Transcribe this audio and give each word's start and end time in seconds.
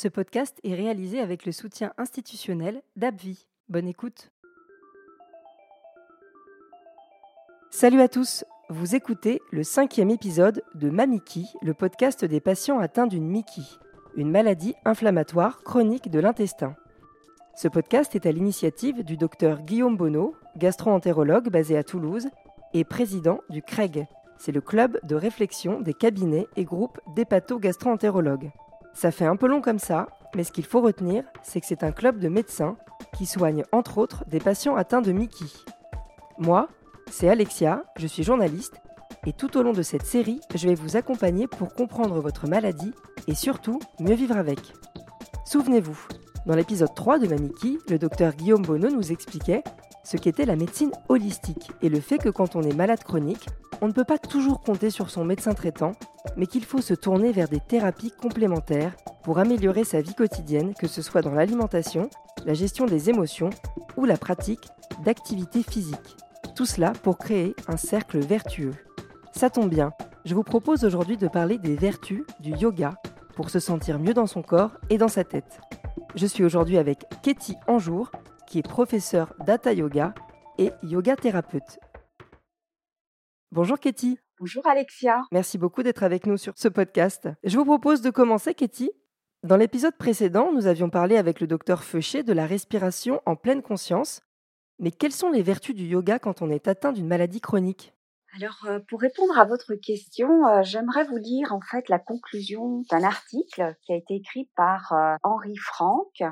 Ce 0.00 0.06
podcast 0.06 0.60
est 0.62 0.76
réalisé 0.76 1.18
avec 1.18 1.44
le 1.44 1.50
soutien 1.50 1.92
institutionnel 1.98 2.82
d'Abvi. 2.94 3.48
Bonne 3.68 3.88
écoute. 3.88 4.30
Salut 7.72 8.00
à 8.00 8.06
tous, 8.06 8.44
vous 8.68 8.94
écoutez 8.94 9.40
le 9.50 9.64
cinquième 9.64 10.10
épisode 10.10 10.62
de 10.76 10.88
Mamiki, 10.88 11.48
le 11.62 11.74
podcast 11.74 12.24
des 12.24 12.38
patients 12.38 12.78
atteints 12.78 13.08
d'une 13.08 13.26
Miki, 13.26 13.76
une 14.14 14.30
maladie 14.30 14.76
inflammatoire 14.84 15.64
chronique 15.64 16.12
de 16.12 16.20
l'intestin. 16.20 16.76
Ce 17.56 17.66
podcast 17.66 18.14
est 18.14 18.26
à 18.26 18.30
l'initiative 18.30 19.02
du 19.02 19.16
docteur 19.16 19.62
Guillaume 19.62 19.96
Bonneau, 19.96 20.36
gastro-entérologue 20.56 21.50
basé 21.50 21.76
à 21.76 21.82
Toulouse 21.82 22.28
et 22.72 22.84
président 22.84 23.40
du 23.50 23.62
CREG. 23.62 24.06
C'est 24.38 24.52
le 24.52 24.60
club 24.60 25.00
de 25.02 25.16
réflexion 25.16 25.80
des 25.80 25.92
cabinets 25.92 26.46
et 26.54 26.62
groupes 26.62 27.00
d'hépato-gastro-entérologues. 27.16 28.52
Ça 28.94 29.10
fait 29.10 29.26
un 29.26 29.36
peu 29.36 29.46
long 29.46 29.60
comme 29.60 29.78
ça, 29.78 30.08
mais 30.34 30.44
ce 30.44 30.52
qu'il 30.52 30.64
faut 30.64 30.80
retenir, 30.80 31.24
c'est 31.42 31.60
que 31.60 31.66
c'est 31.66 31.84
un 31.84 31.92
club 31.92 32.18
de 32.18 32.28
médecins 32.28 32.76
qui 33.16 33.26
soigne 33.26 33.64
entre 33.72 33.98
autres 33.98 34.24
des 34.26 34.40
patients 34.40 34.76
atteints 34.76 35.02
de 35.02 35.12
Mickey. 35.12 35.46
Moi, 36.38 36.68
c'est 37.10 37.28
Alexia, 37.28 37.84
je 37.96 38.06
suis 38.06 38.22
journaliste, 38.22 38.80
et 39.26 39.32
tout 39.32 39.56
au 39.56 39.62
long 39.62 39.72
de 39.72 39.82
cette 39.82 40.06
série, 40.06 40.40
je 40.54 40.68
vais 40.68 40.74
vous 40.74 40.96
accompagner 40.96 41.46
pour 41.46 41.74
comprendre 41.74 42.20
votre 42.20 42.48
maladie 42.48 42.92
et 43.26 43.34
surtout 43.34 43.80
mieux 44.00 44.14
vivre 44.14 44.36
avec. 44.36 44.58
Souvenez-vous, 45.44 45.98
dans 46.46 46.54
l'épisode 46.54 46.94
3 46.94 47.18
de 47.18 47.26
Mamiki, 47.26 47.78
le 47.88 47.98
docteur 47.98 48.34
Guillaume 48.34 48.62
Bonneau 48.62 48.90
nous 48.90 49.12
expliquait 49.12 49.62
ce 50.08 50.16
qu'était 50.16 50.46
la 50.46 50.56
médecine 50.56 50.90
holistique 51.10 51.70
et 51.82 51.90
le 51.90 52.00
fait 52.00 52.16
que 52.16 52.30
quand 52.30 52.56
on 52.56 52.62
est 52.62 52.74
malade 52.74 53.04
chronique, 53.04 53.46
on 53.82 53.88
ne 53.88 53.92
peut 53.92 54.04
pas 54.04 54.16
toujours 54.16 54.62
compter 54.62 54.88
sur 54.88 55.10
son 55.10 55.22
médecin 55.22 55.52
traitant, 55.52 55.92
mais 56.38 56.46
qu'il 56.46 56.64
faut 56.64 56.80
se 56.80 56.94
tourner 56.94 57.30
vers 57.30 57.48
des 57.48 57.60
thérapies 57.60 58.10
complémentaires 58.10 58.96
pour 59.22 59.38
améliorer 59.38 59.84
sa 59.84 60.00
vie 60.00 60.14
quotidienne, 60.14 60.72
que 60.72 60.86
ce 60.86 61.02
soit 61.02 61.20
dans 61.20 61.34
l'alimentation, 61.34 62.08
la 62.46 62.54
gestion 62.54 62.86
des 62.86 63.10
émotions 63.10 63.50
ou 63.98 64.06
la 64.06 64.16
pratique 64.16 64.70
d'activités 65.04 65.62
physiques. 65.62 66.16
Tout 66.56 66.64
cela 66.64 66.94
pour 67.02 67.18
créer 67.18 67.54
un 67.66 67.76
cercle 67.76 68.18
vertueux. 68.18 68.72
Ça 69.32 69.50
tombe 69.50 69.68
bien, 69.68 69.92
je 70.24 70.34
vous 70.34 70.42
propose 70.42 70.86
aujourd'hui 70.86 71.18
de 71.18 71.28
parler 71.28 71.58
des 71.58 71.76
vertus 71.76 72.22
du 72.40 72.52
yoga 72.52 72.94
pour 73.36 73.50
se 73.50 73.60
sentir 73.60 73.98
mieux 73.98 74.14
dans 74.14 74.26
son 74.26 74.40
corps 74.40 74.78
et 74.88 74.96
dans 74.96 75.08
sa 75.08 75.24
tête. 75.24 75.60
Je 76.14 76.24
suis 76.24 76.44
aujourd'hui 76.44 76.78
avec 76.78 77.04
Katie 77.22 77.56
Anjour, 77.66 78.10
qui 78.48 78.58
est 78.58 78.68
professeur 78.68 79.34
d'Hatha 79.44 79.74
Yoga 79.74 80.14
et 80.56 80.72
yoga 80.82 81.16
thérapeute. 81.16 81.78
Bonjour 83.52 83.78
Katie. 83.78 84.18
Bonjour 84.40 84.66
Alexia. 84.66 85.22
Merci 85.32 85.58
beaucoup 85.58 85.82
d'être 85.82 86.02
avec 86.02 86.26
nous 86.26 86.38
sur 86.38 86.54
ce 86.56 86.68
podcast. 86.68 87.28
Je 87.44 87.58
vous 87.58 87.66
propose 87.66 88.00
de 88.00 88.10
commencer, 88.10 88.54
Katie. 88.54 88.90
Dans 89.42 89.56
l'épisode 89.56 89.96
précédent, 89.96 90.50
nous 90.52 90.66
avions 90.66 90.88
parlé 90.88 91.16
avec 91.16 91.40
le 91.40 91.46
docteur 91.46 91.84
Feuché 91.84 92.22
de 92.22 92.32
la 92.32 92.46
respiration 92.46 93.20
en 93.26 93.36
pleine 93.36 93.62
conscience. 93.62 94.22
Mais 94.78 94.92
quelles 94.92 95.12
sont 95.12 95.30
les 95.30 95.42
vertus 95.42 95.74
du 95.74 95.84
yoga 95.84 96.18
quand 96.18 96.40
on 96.40 96.50
est 96.50 96.68
atteint 96.68 96.92
d'une 96.92 97.06
maladie 97.06 97.40
chronique? 97.40 97.92
Alors, 98.36 98.64
euh, 98.66 98.78
pour 98.88 99.00
répondre 99.00 99.38
à 99.38 99.44
votre 99.44 99.74
question, 99.74 100.46
euh, 100.46 100.62
j'aimerais 100.62 101.04
vous 101.04 101.16
lire 101.16 101.52
en 101.52 101.60
fait 101.60 101.88
la 101.88 101.98
conclusion 101.98 102.82
d'un 102.90 103.02
article 103.02 103.74
qui 103.82 103.92
a 103.92 103.96
été 103.96 104.14
écrit 104.14 104.48
par 104.54 104.92
euh, 104.92 105.16
Henri 105.22 105.56
Franck. 105.56 106.22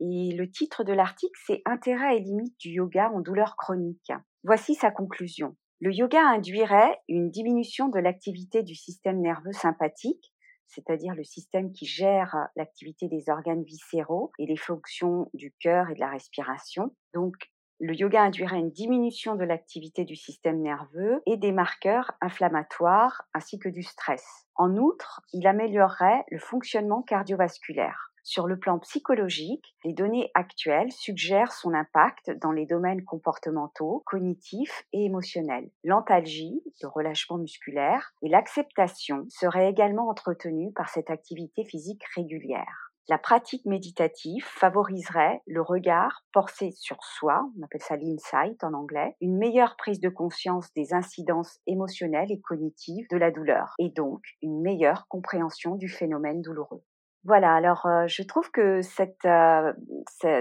Et 0.00 0.34
le 0.36 0.50
titre 0.50 0.84
de 0.84 0.92
l'article, 0.92 1.38
c'est 1.46 1.62
Intérêt 1.64 2.16
et 2.16 2.20
limites 2.20 2.58
du 2.60 2.70
yoga 2.70 3.10
en 3.10 3.20
douleur 3.20 3.56
chronique. 3.56 4.12
Voici 4.44 4.74
sa 4.74 4.90
conclusion. 4.90 5.56
Le 5.80 5.92
yoga 5.92 6.20
induirait 6.20 6.98
une 7.08 7.30
diminution 7.30 7.88
de 7.88 7.98
l'activité 7.98 8.62
du 8.62 8.74
système 8.74 9.20
nerveux 9.20 9.52
sympathique, 9.52 10.32
c'est-à-dire 10.66 11.14
le 11.14 11.24
système 11.24 11.72
qui 11.72 11.86
gère 11.86 12.34
l'activité 12.56 13.08
des 13.08 13.28
organes 13.28 13.62
viscéraux 13.62 14.32
et 14.38 14.46
les 14.46 14.56
fonctions 14.56 15.30
du 15.34 15.54
cœur 15.60 15.88
et 15.90 15.94
de 15.94 16.00
la 16.00 16.10
respiration. 16.10 16.94
Donc, 17.14 17.34
le 17.80 17.94
yoga 17.94 18.22
induirait 18.22 18.58
une 18.58 18.72
diminution 18.72 19.36
de 19.36 19.44
l'activité 19.44 20.04
du 20.04 20.16
système 20.16 20.60
nerveux 20.60 21.22
et 21.26 21.36
des 21.36 21.52
marqueurs 21.52 22.10
inflammatoires 22.20 23.22
ainsi 23.34 23.60
que 23.60 23.68
du 23.68 23.82
stress. 23.82 24.24
En 24.56 24.76
outre, 24.76 25.20
il 25.32 25.46
améliorerait 25.46 26.24
le 26.30 26.40
fonctionnement 26.40 27.02
cardiovasculaire. 27.02 28.12
Sur 28.30 28.46
le 28.46 28.58
plan 28.58 28.78
psychologique, 28.80 29.74
les 29.86 29.94
données 29.94 30.30
actuelles 30.34 30.92
suggèrent 30.92 31.50
son 31.50 31.72
impact 31.72 32.30
dans 32.42 32.52
les 32.52 32.66
domaines 32.66 33.02
comportementaux, 33.02 34.02
cognitifs 34.04 34.84
et 34.92 35.06
émotionnels. 35.06 35.70
L'antalgie, 35.82 36.60
le 36.82 36.88
relâchement 36.88 37.38
musculaire 37.38 38.12
et 38.20 38.28
l'acceptation 38.28 39.24
seraient 39.30 39.70
également 39.70 40.10
entretenus 40.10 40.74
par 40.74 40.90
cette 40.90 41.08
activité 41.08 41.64
physique 41.64 42.04
régulière. 42.14 42.92
La 43.08 43.16
pratique 43.16 43.64
méditative 43.64 44.44
favoriserait 44.44 45.40
le 45.46 45.62
regard 45.62 46.26
porté 46.34 46.72
sur 46.72 47.02
soi, 47.02 47.48
on 47.58 47.62
appelle 47.62 47.80
ça 47.80 47.96
l'insight 47.96 48.62
en 48.62 48.74
anglais, 48.74 49.16
une 49.22 49.38
meilleure 49.38 49.74
prise 49.76 50.00
de 50.00 50.10
conscience 50.10 50.70
des 50.74 50.92
incidences 50.92 51.60
émotionnelles 51.66 52.30
et 52.30 52.42
cognitives 52.42 53.06
de 53.10 53.16
la 53.16 53.30
douleur, 53.30 53.72
et 53.78 53.88
donc 53.88 54.20
une 54.42 54.60
meilleure 54.60 55.08
compréhension 55.08 55.76
du 55.76 55.88
phénomène 55.88 56.42
douloureux. 56.42 56.82
Voilà, 57.24 57.54
alors 57.54 57.86
je 58.06 58.22
trouve 58.22 58.50
que 58.50 58.80
cette, 58.80 59.28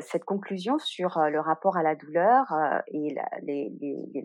cette 0.01 0.23
conclusion 0.23 0.77
sur 0.77 1.19
le 1.19 1.39
rapport 1.39 1.75
à 1.75 1.83
la 1.83 1.95
douleur 1.95 2.45
et 2.87 3.15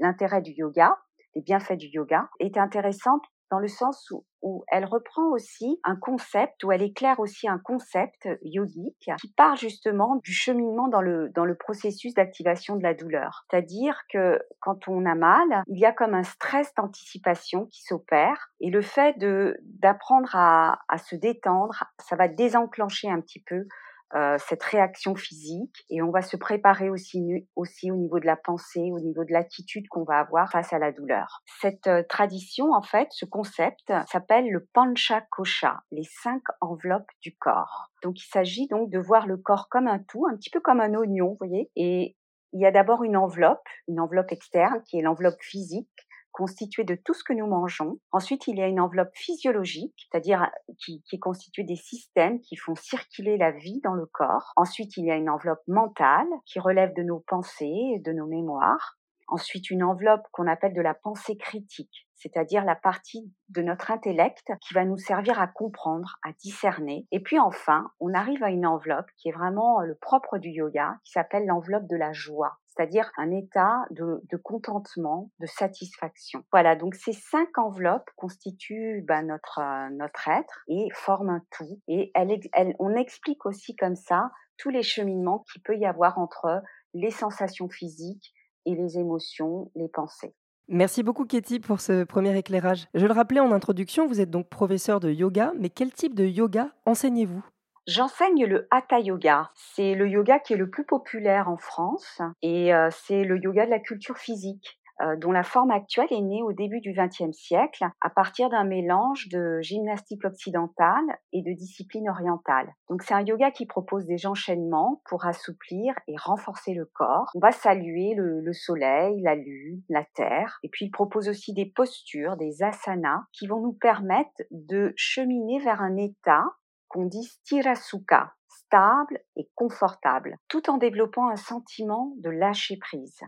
l'intérêt 0.01 0.43
du 0.43 0.53
yoga, 0.53 0.97
les 1.35 1.43
bienfaits 1.43 1.77
du 1.77 1.87
yoga, 1.87 2.29
est 2.41 2.59
intéressante 2.59 3.23
dans 3.53 3.59
le 3.59 3.69
sens 3.69 4.11
où, 4.41 4.65
elle 4.67 4.87
reprend 4.87 5.31
aussi 5.31 5.79
un 5.85 5.95
concept, 5.95 6.65
où 6.65 6.73
elle 6.73 6.83
éclaire 6.83 7.21
aussi 7.21 7.47
un 7.47 7.59
concept 7.59 8.27
yogique 8.41 9.11
qui 9.21 9.29
part 9.35 9.57
justement 9.57 10.17
du 10.17 10.33
cheminement 10.33 10.89
dans 10.89 11.03
le, 11.03 11.29
dans 11.35 11.45
le 11.45 11.55
processus 11.55 12.15
d'activation 12.15 12.77
de 12.77 12.83
la 12.83 12.95
douleur. 12.95 13.45
C'est-à-dire 13.51 14.01
que 14.11 14.41
quand 14.61 14.89
on 14.89 15.05
a 15.05 15.15
mal, 15.15 15.63
il 15.69 15.79
y 15.79 15.85
a 15.85 15.93
comme 15.93 16.15
un 16.15 16.23
stress 16.23 16.75
d'anticipation 16.75 17.67
qui 17.67 17.83
s'opère 17.83 18.51
et 18.61 18.71
le 18.71 18.81
fait 18.81 19.17
d'apprendre 19.19 20.31
à, 20.33 20.81
à 20.89 20.97
se 20.97 21.15
détendre, 21.15 21.85
ça 21.99 22.17
va 22.17 22.27
désenclencher 22.29 23.11
un 23.11 23.21
petit 23.21 23.43
peu 23.47 23.67
euh, 24.15 24.37
cette 24.47 24.63
réaction 24.63 25.15
physique 25.15 25.85
et 25.89 26.03
on 26.03 26.11
va 26.11 26.23
se 26.23 26.37
préparer 26.37 26.91
aussi, 26.91 27.47
aussi 27.57 27.91
au 27.91 27.97
niveau 27.97 28.21
de 28.21 28.27
la 28.27 28.37
pensée, 28.37 28.91
au 28.93 29.01
niveau 29.01 29.25
de 29.25 29.33
l'attitude 29.33 29.89
qu'on 29.89 30.05
va 30.05 30.19
avoir 30.19 30.51
face 30.51 30.73
à 30.73 30.79
la 30.79 30.93
douleur. 30.93 31.43
Cette 31.61 31.87
euh, 31.87 32.03
tradition, 32.09 32.73
en 32.73 32.83
fait, 32.83 33.09
ce 33.11 33.25
concept 33.25 33.93
s'appelle 34.11 34.51
le 34.51 34.69
pancha 34.73 35.23
kosha, 35.31 35.83
les 35.91 36.05
cinq 36.05 36.43
enveloppes 36.61 37.11
du 37.23 37.35
corps. 37.37 37.91
Donc 38.03 38.21
il 38.21 38.29
s'agit 38.29 38.67
donc 38.69 38.91
de 38.91 38.99
voir 38.99 39.27
le 39.27 39.37
corps 39.37 39.69
comme 39.71 39.89
un 39.89 39.99
tout, 39.99 40.27
un 40.31 40.37
petit 40.37 40.51
peu 40.51 40.61
comme 40.61 40.81
un 40.81 40.95
oignon, 40.95 41.31
vous 41.31 41.47
voyez, 41.47 41.71
et 41.77 42.17
il 42.53 42.61
y 42.61 42.67
a 42.67 42.71
d'abord 42.71 43.03
une 43.05 43.17
enveloppe, 43.17 43.67
une 43.89 44.01
enveloppe 44.01 44.33
externe 44.33 44.83
qui 44.87 44.99
est 44.99 45.03
l'enveloppe 45.03 45.41
physique 45.41 45.89
constituée 46.33 46.85
de 46.85 46.95
tout 46.95 47.15
ce 47.15 47.25
que 47.25 47.33
nous 47.33 47.47
mangeons. 47.47 47.99
Ensuite, 48.11 48.47
il 48.47 48.59
y 48.59 48.63
a 48.63 48.67
une 48.67 48.81
enveloppe 48.81 49.15
physiologique, 49.15 49.95
c'est-à-dire 50.11 50.43
euh, 50.43 50.73
qui, 50.79 51.03
qui, 51.03 51.17
est 51.17 51.21
constituée 51.21 51.65
des 51.65 51.77
systèmes 51.77 52.41
qui 52.41 52.57
font 52.57 52.75
circuler 52.75 53.37
la 53.37 53.53
vie 53.53 53.81
dans 53.85 53.95
le 53.95 54.07
corps. 54.07 54.53
Ensuite, 54.57 54.97
il 54.97 55.05
y 55.05 55.11
a 55.11 55.17
une 55.17 55.31
enveloppe 55.31 55.63
mentale 55.69 56.29
qui 56.47 56.59
relève 56.59 56.95
de 56.95 57.03
nos 57.03 57.21
pensées, 57.21 58.01
de 58.05 58.13
nos 58.13 58.27
mémoires. 58.27 58.99
Ensuite, 59.29 59.71
une 59.71 59.85
enveloppe 59.85 60.27
qu'on 60.33 60.47
appelle 60.47 60.75
de 60.75 60.83
la 60.83 60.95
pensée 60.95 61.37
critique, 61.39 62.07
c'est-à-dire 62.17 62.65
la 62.65 62.77
partie 62.77 63.33
de 63.49 63.63
notre 63.63 63.91
intellect 63.91 64.53
qui 64.61 64.75
va 64.75 64.85
nous 64.85 64.99
servir 64.99 65.41
à 65.41 65.47
comprendre, 65.47 66.19
à 66.23 66.33
discerner. 66.33 67.07
Et 67.13 67.21
puis 67.21 67.39
enfin, 67.39 67.91
on 68.01 68.13
arrive 68.13 68.43
à 68.43 68.51
une 68.51 68.67
enveloppe 68.67 69.11
qui 69.17 69.29
est 69.29 69.33
vraiment 69.33 69.81
le 69.81 69.95
propre 69.95 70.39
du 70.39 70.51
yoga, 70.51 70.97
qui 71.05 71.13
s'appelle 71.13 71.47
l'enveloppe 71.47 71.87
de 71.89 71.97
la 71.97 72.13
joie 72.13 72.59
c'est-à-dire 72.75 73.11
un 73.17 73.31
état 73.31 73.85
de, 73.91 74.37
contentement, 74.43 75.31
de 75.41 75.47
satisfaction. 75.47 76.43
Voilà, 76.53 76.77
donc 76.77 76.95
ces 76.95 77.13
cinq 77.13 77.59
enveloppes 77.59 78.09
constituent 78.17 79.05
bah, 79.07 79.23
notre, 79.23 79.61
euh, 79.61 79.89
notre 79.91 80.29
être 80.29 80.63
et 80.69 80.89
forment 80.95 81.31
un 81.31 81.43
tout. 81.51 81.81
Et 81.89 82.11
elle, 82.15 82.75
on 82.79 82.95
explique 82.95 83.45
aussi 83.47 83.77
comme 83.77 83.97
ça 83.97 84.31
tous 84.57 84.71
les 84.71 84.83
cheminements 84.83 85.45
qu'il 85.51 85.63
peut 85.63 85.77
y 85.77 85.87
avoir 85.87 86.19
entre 86.19 86.63
les 86.95 87.11
sensations 87.11 87.69
physiques 87.69 88.33
et 88.65 88.75
les 88.75 88.99
émotions, 88.99 89.71
les 89.75 89.89
pensées. 89.89 90.35
Merci 90.69 91.03
beaucoup 91.03 91.27
Katie 91.27 91.61
pour 91.61 91.81
ce 91.81 92.05
premier 92.05 92.37
éclairage. 92.39 92.87
Je 92.95 93.07
le 93.07 93.13
rappelais 93.13 93.41
en 93.41 93.53
introduction, 93.53 94.07
vous 94.07 94.21
êtes 94.21 94.31
donc 94.31 94.49
professeur 94.49 95.01
de 95.01 95.11
yoga, 95.11 95.53
mais 95.59 95.69
quel 95.69 95.93
type 95.93 96.15
de 96.15 96.25
yoga 96.25 96.71
enseignez-vous? 96.87 97.45
J'enseigne 97.89 98.47
le 98.47 98.69
Hatha 98.71 99.01
Yoga. 99.01 99.51
C'est 99.57 99.95
le 99.95 100.09
yoga 100.09 100.39
qui 100.39 100.53
est 100.53 100.57
le 100.57 100.71
plus 100.71 100.85
populaire 100.85 101.49
en 101.49 101.57
France 101.57 102.21
et 102.41 102.73
euh, 102.73 102.91
c'est 102.93 103.25
le 103.25 103.39
yoga 103.39 103.67
de 103.67 103.71
la 103.71 103.81
culture 103.81 104.19
physique. 104.19 104.79
Euh, 105.01 105.17
dont 105.17 105.33
la 105.33 105.43
forme 105.43 105.71
actuelle 105.71 106.07
est 106.11 106.21
née 106.21 106.43
au 106.43 106.53
début 106.53 106.81
du 106.81 106.93
XXe 106.93 107.33
siècle 107.33 107.87
à 108.01 108.11
partir 108.11 108.51
d'un 108.51 108.63
mélange 108.63 109.29
de 109.31 109.61
gymnastique 109.61 110.25
occidentale 110.25 111.19
et 111.33 111.43
de 111.43 111.53
discipline 111.53 112.09
orientale. 112.09 112.73
Donc 112.89 113.03
c'est 113.03 113.15
un 113.15 113.23
yoga 113.23 113.51
qui 113.51 113.67
propose 113.67 114.05
des 114.05 114.27
enchaînements 114.27 115.03
pour 115.07 115.25
assouplir 115.27 115.95
et 116.07 116.15
renforcer 116.17 116.75
le 116.75 116.85
corps. 116.85 117.31
On 117.35 117.41
va 117.41 117.53
saluer 117.53 118.15
le, 118.15 118.41
le 118.41 118.53
soleil, 118.53 119.21
la 119.23 119.35
lune, 119.35 119.83
la 119.89 120.05
terre, 120.15 120.59
et 120.63 120.69
puis 120.69 120.85
il 120.85 120.91
propose 120.91 121.29
aussi 121.29 121.53
des 121.53 121.67
postures, 121.67 122.37
des 122.37 122.63
asanas 122.63 123.25
qui 123.33 123.49
vont 123.49 123.61
nous 123.61 123.73
permettre 123.73 124.31
de 124.51 124.93
cheminer 124.97 125.59
vers 125.59 125.81
un 125.81 125.97
état 125.97 126.45
qu'on 126.93 127.07
dit 127.07 127.25
sthirasukha, 127.25 128.35
stable 128.49 129.19
et 129.37 129.49
confortable, 129.55 130.39
tout 130.49 130.69
en 130.69 130.77
développant 130.77 131.29
un 131.29 131.37
sentiment 131.37 132.13
de 132.19 132.29
lâcher 132.29 132.77
prise. 132.77 133.21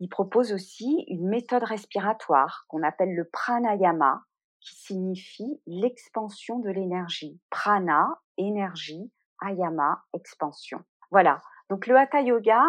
Il 0.00 0.08
propose 0.08 0.52
aussi 0.52 1.04
une 1.06 1.28
méthode 1.28 1.62
respiratoire 1.62 2.64
qu'on 2.68 2.82
appelle 2.82 3.14
le 3.14 3.28
pranayama, 3.32 4.24
qui 4.60 4.74
signifie 4.74 5.60
l'expansion 5.66 6.58
de 6.58 6.70
l'énergie. 6.70 7.40
Prana, 7.50 8.08
énergie, 8.36 9.12
ayama, 9.40 10.02
expansion. 10.14 10.82
Voilà. 11.12 11.40
Donc 11.70 11.86
le 11.86 11.96
hatha 11.96 12.20
yoga 12.20 12.64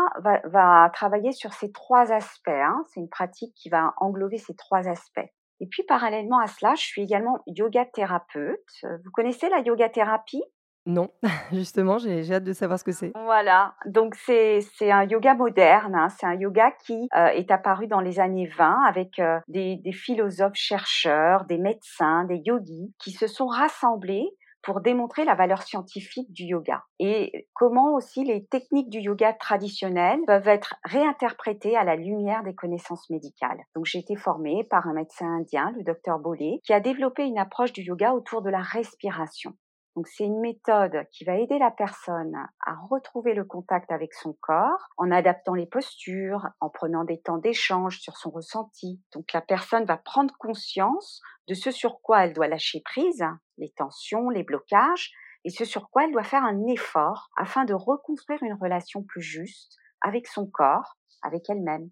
va, 0.46 0.90
travailler 0.94 1.32
sur 1.32 1.54
ces 1.54 1.72
trois 1.72 2.12
aspects. 2.12 2.48
Hein. 2.50 2.86
C'est 2.90 3.00
une 3.00 3.10
pratique 3.10 3.56
qui 3.56 3.70
va 3.70 3.94
englober 3.98 4.38
ces 4.38 4.56
trois 4.56 4.88
aspects. 4.88 5.34
Et 5.60 5.68
puis 5.68 5.84
parallèlement 5.84 6.40
à 6.40 6.48
cela, 6.48 6.76
je 6.76 6.84
suis 6.84 7.04
également 7.04 7.40
yoga 7.48 7.86
thérapeute. 7.86 8.60
Vous 8.84 9.12
connaissez 9.12 9.50
la 9.50 9.60
yoga 9.60 9.90
thérapie? 9.90 10.44
Non, 10.86 11.12
justement, 11.54 11.98
j'ai 11.98 12.30
hâte 12.34 12.44
de 12.44 12.54
savoir 12.54 12.78
ce 12.78 12.84
que 12.84 12.92
c'est. 12.92 13.14
Voilà, 13.24 13.74
donc 13.86 14.16
c'est 14.16 14.62
un 14.82 15.04
yoga 15.06 15.34
moderne, 15.34 15.96
hein. 15.96 16.10
c'est 16.10 16.26
un 16.26 16.36
yoga 16.36 16.72
qui 16.86 17.08
euh, 17.16 17.28
est 17.28 17.52
apparu 17.52 17.88
dans 17.88 18.02
les 18.02 18.20
années 18.20 18.48
20 18.58 18.84
avec 18.86 19.20
euh, 19.20 19.40
des, 19.48 19.78
des 19.78 19.94
philosophes 19.94 20.56
chercheurs, 20.56 21.46
des 21.46 21.58
médecins, 21.58 22.26
des 22.26 22.42
yogis 22.44 22.94
qui 23.00 23.12
se 23.12 23.28
sont 23.28 23.48
rassemblés 23.48 24.28
pour 24.64 24.82
démontrer 24.82 25.26
la 25.26 25.36
valeur 25.36 25.62
scientifique 25.62 26.32
du 26.32 26.46
yoga 26.46 26.84
et 27.00 27.48
comment 27.54 27.94
aussi 27.94 28.24
les 28.24 28.46
techniques 28.46 28.90
du 28.90 29.00
yoga 29.00 29.34
traditionnel 29.34 30.20
peuvent 30.26 30.48
être 30.48 30.76
réinterprétées 30.86 31.76
à 31.76 31.84
la 31.84 31.96
lumière 31.96 32.44
des 32.44 32.56
connaissances 32.56 33.10
médicales. 33.10 33.60
Donc 33.76 33.86
j'ai 33.86 34.00
été 34.00 34.16
formée 34.16 34.64
par 34.70 34.88
un 34.88 34.94
médecin 34.94 35.28
indien, 35.28 35.74
le 35.78 35.84
docteur 35.84 36.20
Bolé, 36.20 36.62
qui 36.64 36.74
a 36.74 36.80
développé 36.80 37.24
une 37.24 37.38
approche 37.38 37.74
du 37.74 37.82
yoga 37.82 38.14
autour 38.14 38.42
de 38.42 38.50
la 38.50 38.62
respiration. 38.62 39.54
Donc 39.96 40.08
c'est 40.08 40.24
une 40.24 40.40
méthode 40.40 41.06
qui 41.12 41.24
va 41.24 41.38
aider 41.38 41.60
la 41.60 41.70
personne 41.70 42.36
à 42.66 42.76
retrouver 42.90 43.36
le 43.36 43.46
contact 43.46 43.92
avec 43.92 44.14
son 44.14 44.34
corps 44.42 44.90
en 44.98 45.12
adaptant 45.12 45.54
les 45.54 45.68
postures, 45.68 46.48
en 46.60 46.70
prenant 46.70 47.04
des 47.04 47.22
temps 47.22 47.38
d'échange 47.38 48.00
sur 48.00 48.18
son 48.18 48.32
ressenti. 48.32 49.00
Donc 49.14 49.32
la 49.34 49.42
personne 49.42 49.86
va 49.86 49.98
prendre 49.98 50.34
conscience 50.40 51.22
de 51.48 51.54
ce 51.54 51.70
sur 51.70 52.02
quoi 52.02 52.26
elle 52.26 52.34
doit 52.34 52.48
lâcher 52.48 52.82
prise, 52.84 53.24
les 53.58 53.72
tensions, 53.72 54.30
les 54.30 54.44
blocages, 54.44 55.12
et 55.46 55.50
ce 55.50 55.66
sur 55.66 55.90
quoi 55.90 56.06
elle 56.06 56.12
doit 56.12 56.24
faire 56.24 56.44
un 56.44 56.66
effort 56.68 57.30
afin 57.38 57.66
de 57.66 57.74
reconstruire 57.74 58.42
une 58.42 58.58
relation 58.60 59.04
plus 59.04 59.22
juste 59.22 59.78
avec 60.02 60.28
son 60.28 60.48
corps, 60.48 60.98
avec 61.22 61.50
elle-même. 61.50 61.90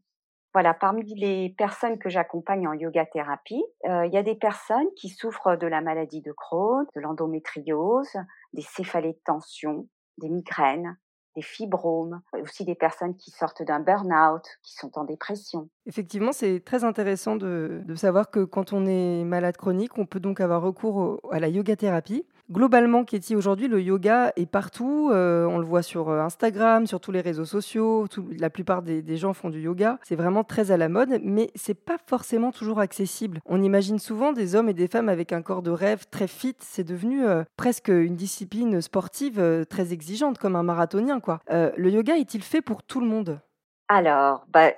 Voilà, 0.53 0.73
parmi 0.73 1.03
les 1.15 1.49
personnes 1.57 1.97
que 1.97 2.09
j'accompagne 2.09 2.67
en 2.67 2.73
yoga 2.73 3.05
thérapie, 3.05 3.63
euh, 3.85 4.05
il 4.05 4.13
y 4.13 4.17
a 4.17 4.23
des 4.23 4.35
personnes 4.35 4.87
qui 4.97 5.07
souffrent 5.07 5.55
de 5.57 5.67
la 5.67 5.79
maladie 5.79 6.21
de 6.21 6.33
Crohn, 6.33 6.85
de 6.93 7.01
l'endométriose, 7.01 8.13
des 8.53 8.61
céphalées 8.61 9.13
de 9.13 9.21
tension, 9.23 9.87
des 10.17 10.27
migraines, 10.27 10.97
des 11.35 11.41
fibromes, 11.41 12.21
aussi 12.33 12.65
des 12.65 12.75
personnes 12.75 13.15
qui 13.15 13.31
sortent 13.31 13.63
d'un 13.63 13.79
burn-out, 13.79 14.43
qui 14.63 14.73
sont 14.73 14.97
en 14.97 15.05
dépression. 15.05 15.69
Effectivement, 15.85 16.33
c'est 16.33 16.59
très 16.59 16.83
intéressant 16.83 17.35
de, 17.35 17.83
savoir 17.95 18.29
que 18.29 18.43
quand 18.43 18.73
on 18.73 18.85
est 18.85 19.23
malade 19.23 19.55
chronique, 19.55 19.97
on 19.97 20.05
peut 20.05 20.19
donc 20.19 20.41
avoir 20.41 20.61
recours 20.61 21.19
à 21.31 21.39
la 21.39 21.47
yoga 21.47 21.75
thérapie. 21.75 22.25
Globalement, 22.51 23.05
Katie, 23.05 23.37
aujourd'hui, 23.37 23.69
le 23.69 23.81
yoga 23.81 24.33
est 24.35 24.45
partout. 24.45 25.09
Euh, 25.09 25.45
on 25.45 25.57
le 25.57 25.63
voit 25.63 25.83
sur 25.83 26.09
euh, 26.09 26.19
Instagram, 26.19 26.85
sur 26.85 26.99
tous 26.99 27.13
les 27.13 27.21
réseaux 27.21 27.45
sociaux. 27.45 28.07
la 28.37 28.49
plupart 28.49 28.81
des, 28.81 29.15
gens 29.15 29.33
font 29.33 29.49
du 29.49 29.61
yoga. 29.61 29.99
C'est 30.03 30.17
vraiment 30.17 30.43
très 30.43 30.71
à 30.71 30.75
la 30.75 30.89
mode, 30.89 31.21
mais 31.23 31.51
c'est 31.55 31.73
pas 31.73 31.97
forcément 32.07 32.51
toujours 32.51 32.81
accessible. 32.81 33.39
On 33.45 33.63
imagine 33.63 33.99
souvent 33.99 34.33
des 34.33 34.55
hommes 34.55 34.67
et 34.67 34.73
des 34.73 34.89
femmes 34.89 35.07
avec 35.07 35.31
un 35.31 35.41
corps 35.41 35.61
de 35.61 35.71
rêve 35.71 36.07
très 36.11 36.27
fit. 36.27 36.57
C'est 36.59 36.83
devenu 36.83 37.25
euh, 37.25 37.45
presque 37.55 37.87
une 37.87 38.17
discipline 38.17 38.81
sportive 38.81 39.65
très 39.69 39.93
exigeante, 39.93 40.37
comme 40.37 40.57
un 40.57 40.63
marathonien. 40.63 41.21
Quoi. 41.21 41.39
le 41.49 41.89
yoga 41.89 42.17
est-il 42.17 42.43
fait 42.43 42.61
pour 42.61 42.83
tout 42.83 42.99
le 42.99 43.07
monde? 43.07 43.39
Alors, 43.87 44.45
bah, 44.51 44.71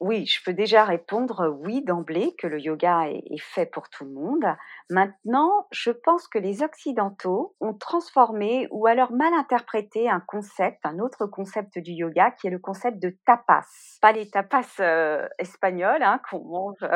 oui, 0.00 0.26
je 0.26 0.40
peux 0.44 0.52
déjà 0.52 0.84
répondre 0.84 1.48
oui 1.60 1.82
d'emblée 1.82 2.32
que 2.38 2.46
le 2.46 2.60
yoga 2.60 3.08
est, 3.08 3.40
fait 3.40 3.66
pour 3.66 3.88
tout 3.88 4.04
le 4.04 4.12
monde. 4.12 4.44
Maintenant, 4.90 5.66
je 5.72 5.90
pense 5.90 6.28
que 6.28 6.38
les 6.38 6.62
Occidentaux 6.62 7.56
ont 7.60 7.74
transformé 7.74 8.68
ou 8.70 8.86
alors 8.86 9.10
mal 9.10 9.34
interprété 9.34 10.08
un 10.08 10.20
concept, 10.20 10.78
un 10.84 11.00
autre 11.00 11.26
concept 11.26 11.78
du 11.78 11.92
yoga 11.92 12.30
qui 12.30 12.46
est 12.46 12.50
le 12.50 12.60
concept 12.60 13.02
de 13.02 13.16
tapas. 13.26 13.66
Pas 14.00 14.12
les 14.12 14.30
tapas 14.30 14.68
euh, 14.78 15.26
espagnols 15.40 16.02
hein, 16.04 16.20
qu'on 16.30 16.44
mange 16.44 16.88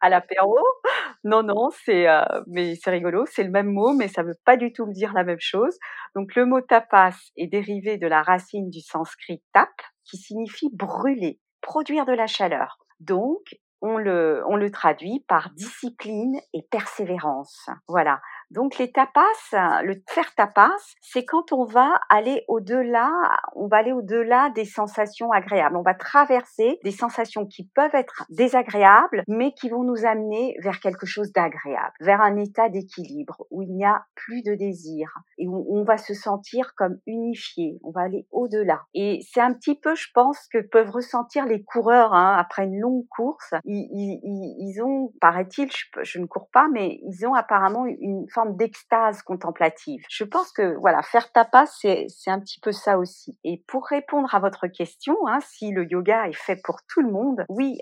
à 0.00 0.08
l'apéro. 0.08 0.56
Non, 1.24 1.42
non, 1.42 1.70
c'est 1.84 2.08
euh, 2.08 2.22
mais 2.46 2.76
c'est 2.76 2.90
rigolo, 2.90 3.26
c'est 3.26 3.42
le 3.42 3.50
même 3.50 3.72
mot, 3.72 3.92
mais 3.92 4.06
ça 4.06 4.22
veut 4.22 4.38
pas 4.44 4.56
du 4.56 4.72
tout 4.72 4.86
me 4.86 4.92
dire 4.92 5.12
la 5.12 5.24
même 5.24 5.40
chose. 5.40 5.76
Donc 6.14 6.36
le 6.36 6.46
mot 6.46 6.60
tapas 6.60 7.16
est 7.36 7.48
dérivé 7.48 7.98
de 7.98 8.06
la 8.06 8.22
racine 8.22 8.70
du 8.70 8.80
sanskrit 8.80 9.42
tap, 9.52 9.70
qui 10.04 10.16
signifie 10.16 10.70
brûler 10.72 11.40
produire 11.66 12.06
de 12.06 12.12
la 12.12 12.28
chaleur. 12.28 12.78
Donc, 13.00 13.58
on 13.82 13.98
le, 13.98 14.70
traduit 14.72 15.24
par 15.28 15.50
discipline 15.50 16.40
et 16.54 16.62
persévérance. 16.62 17.68
Voilà. 17.88 18.20
Donc 18.50 18.78
les 18.78 18.92
tapas, 18.92 19.22
le 19.82 19.94
faire 20.08 20.34
tapas, 20.34 20.70
c'est 21.00 21.24
quand 21.24 21.52
on 21.52 21.64
va 21.64 21.98
aller 22.08 22.44
au-delà, 22.48 23.10
on 23.54 23.66
va 23.66 23.78
aller 23.78 23.92
au-delà 23.92 24.50
des 24.50 24.64
sensations 24.64 25.32
agréables. 25.32 25.76
On 25.76 25.82
va 25.82 25.94
traverser 25.94 26.78
des 26.84 26.90
sensations 26.90 27.46
qui 27.46 27.68
peuvent 27.74 27.94
être 27.94 28.24
désagréables, 28.30 29.24
mais 29.28 29.52
qui 29.52 29.68
vont 29.68 29.82
nous 29.82 30.04
amener 30.04 30.56
vers 30.62 30.80
quelque 30.80 31.06
chose 31.06 31.32
d'agréable, 31.32 31.92
vers 32.00 32.20
un 32.20 32.36
état 32.36 32.68
d'équilibre 32.68 33.46
où 33.50 33.62
il 33.62 33.74
n'y 33.74 33.84
a 33.84 34.04
plus 34.14 34.42
de 34.42 34.54
désir 34.54 35.12
et 35.38 35.48
où 35.48 35.66
on 35.68 35.84
va 35.84 35.96
se 35.96 36.14
sentir 36.14 36.74
comme 36.76 36.98
unifié. 37.06 37.78
On 37.82 37.90
va 37.90 38.02
aller 38.02 38.26
au-delà. 38.30 38.82
Et 38.94 39.20
c'est 39.28 39.40
un 39.40 39.52
petit 39.54 39.74
peu, 39.74 39.94
je 39.94 40.08
pense, 40.14 40.46
que 40.52 40.58
peuvent 40.58 40.90
ressentir 40.90 41.46
les 41.46 41.62
coureurs 41.64 42.12
hein, 42.12 42.36
après 42.38 42.64
une 42.64 42.78
longue 42.78 43.06
course. 43.08 43.54
Ils, 43.64 44.82
ont, 44.82 45.12
paraît-il, 45.20 45.68
je 46.02 46.18
ne 46.20 46.26
cours 46.26 46.48
pas, 46.52 46.68
mais 46.72 47.00
ils 47.02 47.26
ont 47.26 47.34
apparemment 47.34 47.86
une 47.86 48.26
forme 48.36 48.54
d'extase 48.56 49.22
contemplative. 49.22 50.02
Je 50.10 50.24
pense 50.24 50.52
que 50.52 50.76
voilà, 50.78 51.00
faire 51.00 51.32
tapas, 51.32 51.64
c'est 51.66 52.06
un 52.26 52.38
petit 52.38 52.60
peu 52.60 52.70
ça 52.70 52.98
aussi. 52.98 53.38
Et 53.44 53.64
pour 53.66 53.86
répondre 53.86 54.34
à 54.34 54.40
votre 54.40 54.66
question, 54.66 55.16
hein, 55.26 55.38
si 55.40 55.72
le 55.72 55.86
yoga 55.90 56.28
est 56.28 56.36
fait 56.36 56.60
pour 56.62 56.80
tout 56.86 57.00
le 57.00 57.10
monde, 57.10 57.44
oui, 57.48 57.78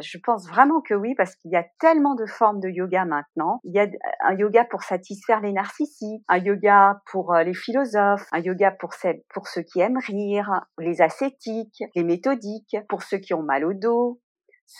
je 0.00 0.18
pense 0.24 0.48
vraiment 0.48 0.80
que 0.80 0.94
oui, 0.94 1.14
parce 1.14 1.36
qu'il 1.36 1.50
y 1.50 1.56
a 1.56 1.66
tellement 1.78 2.14
de 2.14 2.24
formes 2.24 2.60
de 2.60 2.70
yoga 2.70 3.04
maintenant. 3.04 3.60
Il 3.64 3.74
y 3.74 3.80
a 3.80 3.86
un 4.24 4.34
yoga 4.34 4.64
pour 4.64 4.82
satisfaire 4.82 5.40
les 5.40 5.52
narcissiques, 5.52 6.24
un 6.28 6.38
yoga 6.38 7.02
pour 7.10 7.34
euh, 7.34 7.42
les 7.42 7.54
philosophes, 7.54 8.26
un 8.32 8.40
yoga 8.40 8.70
pour, 8.70 8.94
celles, 8.94 9.20
pour 9.28 9.46
ceux 9.46 9.62
qui 9.62 9.80
aiment 9.80 9.98
rire, 9.98 10.62
les 10.78 11.02
ascétiques, 11.02 11.82
les 11.94 12.04
méthodiques, 12.04 12.76
pour 12.88 13.02
ceux 13.02 13.18
qui 13.18 13.34
ont 13.34 13.42
mal 13.42 13.66
au 13.66 13.74
dos, 13.74 14.20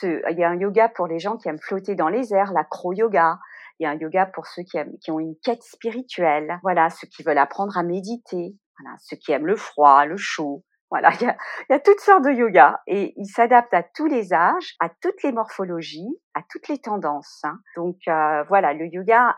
il 0.02 0.38
y 0.38 0.44
a 0.44 0.48
un 0.50 0.58
yoga 0.58 0.88
pour 0.88 1.06
les 1.06 1.18
gens 1.18 1.36
qui 1.36 1.48
aiment 1.48 1.60
flotter 1.60 1.94
dans 1.94 2.08
les 2.08 2.34
airs, 2.34 2.52
l'acro-yoga. 2.52 3.38
Il 3.78 3.84
y 3.84 3.86
a 3.86 3.90
un 3.90 3.98
yoga 3.98 4.26
pour 4.26 4.46
ceux 4.46 4.62
qui, 4.62 4.76
aiment, 4.76 4.96
qui 5.00 5.10
ont 5.10 5.20
une 5.20 5.36
quête 5.42 5.62
spirituelle. 5.62 6.58
Voilà, 6.62 6.90
ceux 6.90 7.06
qui 7.06 7.22
veulent 7.22 7.38
apprendre 7.38 7.76
à 7.76 7.82
méditer. 7.82 8.56
Voilà, 8.78 8.96
ceux 8.98 9.16
qui 9.16 9.32
aiment 9.32 9.46
le 9.46 9.56
froid, 9.56 10.04
le 10.04 10.16
chaud. 10.16 10.64
Voilà, 10.90 11.10
il 11.20 11.26
y 11.26 11.26
a, 11.26 11.36
il 11.68 11.72
y 11.72 11.76
a 11.76 11.80
toutes 11.80 12.00
sortes 12.00 12.24
de 12.24 12.30
yoga 12.30 12.80
et 12.86 13.12
il 13.16 13.26
s'adapte 13.26 13.74
à 13.74 13.82
tous 13.82 14.06
les 14.06 14.32
âges, 14.32 14.74
à 14.80 14.88
toutes 15.02 15.22
les 15.22 15.32
morphologies, 15.32 16.18
à 16.34 16.40
toutes 16.48 16.68
les 16.68 16.78
tendances. 16.78 17.40
Hein. 17.44 17.58
Donc 17.76 17.96
euh, 18.08 18.42
voilà, 18.44 18.72
le 18.72 18.86
yoga 18.86 19.34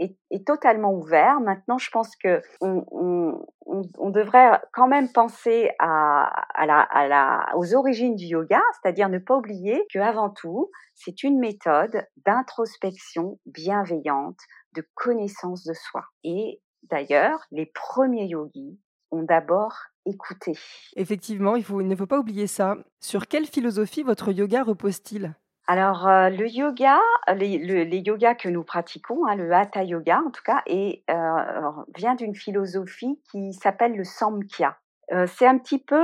est, 0.00 0.46
totalement 0.46 0.92
ouvert. 0.92 1.40
Maintenant, 1.40 1.78
je 1.78 1.90
pense 1.90 2.16
que 2.16 2.40
on, 2.60 4.10
devrait 4.10 4.60
quand 4.72 4.88
même 4.88 5.10
penser 5.12 5.70
à, 5.78 6.66
la, 6.66 6.80
à 6.80 7.06
la, 7.06 7.46
aux 7.56 7.74
origines 7.74 8.16
du 8.16 8.24
yoga, 8.24 8.60
c'est-à-dire 8.80 9.08
ne 9.08 9.18
pas 9.18 9.36
oublier 9.36 9.84
que 9.92 9.98
avant 9.98 10.30
tout, 10.30 10.70
c'est 10.94 11.22
une 11.22 11.38
méthode 11.38 12.04
d'introspection 12.26 13.38
bienveillante, 13.46 14.38
de 14.74 14.84
connaissance 14.94 15.64
de 15.64 15.74
soi. 15.74 16.04
Et 16.24 16.60
d'ailleurs, 16.84 17.44
les 17.50 17.66
premiers 17.66 18.26
yogis 18.26 18.78
ont 19.10 19.22
d'abord 19.22 19.74
écouté. 20.06 20.52
Effectivement, 20.96 21.56
il 21.56 21.64
ne 21.86 21.96
faut 21.96 22.06
pas 22.06 22.18
oublier 22.18 22.46
ça. 22.46 22.76
Sur 23.00 23.26
quelle 23.26 23.46
philosophie 23.46 24.02
votre 24.02 24.32
yoga 24.32 24.62
repose-t-il? 24.62 25.34
Alors, 25.66 26.08
euh, 26.08 26.30
le 26.30 26.48
yoga, 26.48 26.98
les, 27.36 28.02
yogas 28.04 28.34
que 28.34 28.48
nous 28.48 28.64
pratiquons, 28.64 29.24
hein, 29.26 29.36
le 29.36 29.52
hatha 29.52 29.84
yoga 29.84 30.20
en 30.26 30.30
tout 30.30 30.42
cas, 30.44 30.62
et, 30.66 31.04
euh, 31.08 31.70
vient 31.96 32.16
d'une 32.16 32.34
philosophie 32.34 33.20
qui 33.30 33.52
s'appelle 33.52 33.96
le 33.96 34.02
samkhya. 34.02 34.76
Euh, 35.12 35.26
c'est 35.28 35.46
un 35.46 35.58
petit 35.58 35.78
peu, 35.78 35.96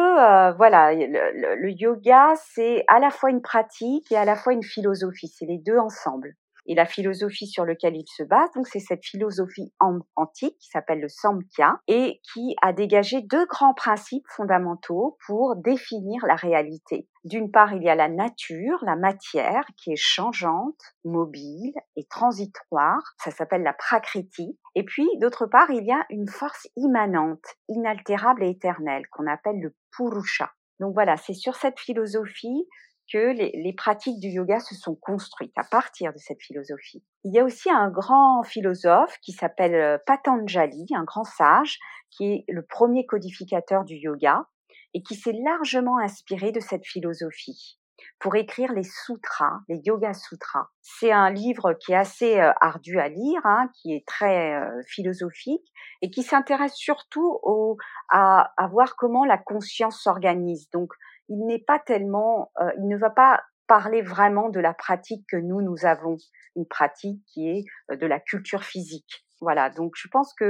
voilà, 0.56 0.92
le, 0.94 1.70
yoga, 1.70 2.34
c'est 2.36 2.84
à 2.86 3.00
la 3.00 3.10
fois 3.10 3.30
une 3.30 3.42
pratique 3.42 4.12
et 4.12 4.16
à 4.16 4.24
la 4.24 4.36
fois 4.36 4.52
une 4.52 4.62
philosophie. 4.62 5.28
C'est 5.28 5.46
les 5.46 5.58
deux 5.58 5.78
ensemble. 5.78 6.36
Et 6.66 6.74
la 6.74 6.86
philosophie 6.86 7.46
sur 7.46 7.64
laquelle 7.64 7.96
il 7.96 8.06
se 8.06 8.22
base, 8.22 8.50
donc 8.54 8.66
c'est 8.66 8.80
cette 8.80 9.04
philosophie 9.04 9.72
antique 10.16 10.56
qui 10.58 10.68
s'appelle 10.68 11.00
le 11.00 11.08
Samkhya 11.08 11.80
et 11.86 12.20
qui 12.32 12.56
a 12.62 12.72
dégagé 12.72 13.22
deux 13.22 13.46
grands 13.46 13.74
principes 13.74 14.26
fondamentaux 14.28 15.16
pour 15.26 15.56
définir 15.56 16.24
la 16.26 16.34
réalité. 16.34 17.08
D'une 17.24 17.50
part, 17.50 17.72
il 17.72 17.82
y 17.82 17.88
a 17.88 17.94
la 17.94 18.08
nature, 18.08 18.78
la 18.82 18.94
matière 18.94 19.64
qui 19.76 19.92
est 19.92 20.00
changeante, 20.00 20.80
mobile 21.04 21.74
et 21.96 22.04
transitoire. 22.04 23.02
Ça 23.22 23.30
s'appelle 23.30 23.62
la 23.62 23.72
prakriti. 23.72 24.58
Et 24.74 24.84
puis, 24.84 25.08
d'autre 25.18 25.46
part, 25.46 25.70
il 25.70 25.84
y 25.84 25.92
a 25.92 26.04
une 26.10 26.28
force 26.28 26.68
immanente, 26.76 27.44
inaltérable 27.68 28.44
et 28.44 28.50
éternelle 28.50 29.08
qu'on 29.10 29.26
appelle 29.26 29.60
le 29.60 29.74
purusha. 29.96 30.52
Donc 30.78 30.94
voilà, 30.94 31.16
c'est 31.16 31.34
sur 31.34 31.56
cette 31.56 31.80
philosophie 31.80 32.68
que 33.12 33.32
les, 33.32 33.72
pratiques 33.72 34.20
du 34.20 34.28
yoga 34.28 34.60
se 34.60 34.74
sont 34.74 34.94
construites 34.94 35.56
à 35.56 35.64
partir 35.64 36.12
de 36.12 36.18
cette 36.18 36.42
philosophie. 36.42 37.04
Il 37.24 37.34
y 37.34 37.38
a 37.38 37.44
aussi 37.44 37.70
un 37.70 37.90
grand 37.90 38.42
philosophe 38.42 39.16
qui 39.22 39.32
s'appelle 39.32 39.74
euh, 39.74 39.98
Patanjali, 40.06 40.86
un 40.94 41.04
grand 41.04 41.24
sage, 41.24 41.78
qui 42.10 42.24
est 42.24 42.44
le 42.48 42.64
premier 42.64 43.06
codificateur 43.06 43.84
du 43.84 43.96
yoga 43.96 44.46
et 44.94 45.02
qui 45.02 45.14
s'est 45.14 45.36
largement 45.44 45.98
inspiré 45.98 46.52
de 46.52 46.60
cette 46.60 46.86
philosophie 46.86 47.78
pour 48.18 48.36
écrire 48.36 48.72
les 48.72 48.82
sutras, 48.82 49.60
les 49.68 49.80
yoga 49.84 50.14
sutras. 50.14 50.68
C'est 50.82 51.12
un 51.12 51.30
livre 51.30 51.74
qui 51.74 51.92
est 51.92 51.96
assez 51.96 52.40
euh, 52.40 52.52
ardu 52.60 52.98
à 52.98 53.08
lire, 53.08 53.40
hein, 53.44 53.70
qui 53.74 53.94
est 53.94 54.06
très 54.06 54.54
euh, 54.54 54.82
philosophique 54.86 55.66
et 56.02 56.10
qui 56.10 56.22
s'intéresse 56.22 56.74
surtout 56.74 57.38
au, 57.42 57.76
à, 58.10 58.52
à 58.56 58.68
voir 58.68 58.96
comment 58.96 59.24
la 59.24 59.38
conscience 59.38 60.02
s'organise. 60.02 60.68
Donc 60.70 60.92
il 61.28 61.46
n'est 61.46 61.62
pas 61.66 61.78
tellement, 61.78 62.52
euh, 62.60 62.70
il 62.78 62.88
ne 62.88 62.96
va 62.96 63.10
pas 63.10 63.42
parler 63.66 64.02
vraiment 64.02 64.48
de 64.48 64.60
la 64.60 64.74
pratique 64.74 65.26
que 65.28 65.36
nous, 65.36 65.60
nous 65.60 65.86
avons, 65.86 66.16
une 66.54 66.66
pratique 66.66 67.22
qui 67.26 67.48
est 67.48 67.64
euh, 67.90 67.96
de 67.96 68.06
la 68.06 68.20
culture 68.20 68.64
physique. 68.64 69.26
Voilà, 69.40 69.70
donc 69.70 69.92
je 69.96 70.08
pense 70.08 70.32
que 70.34 70.44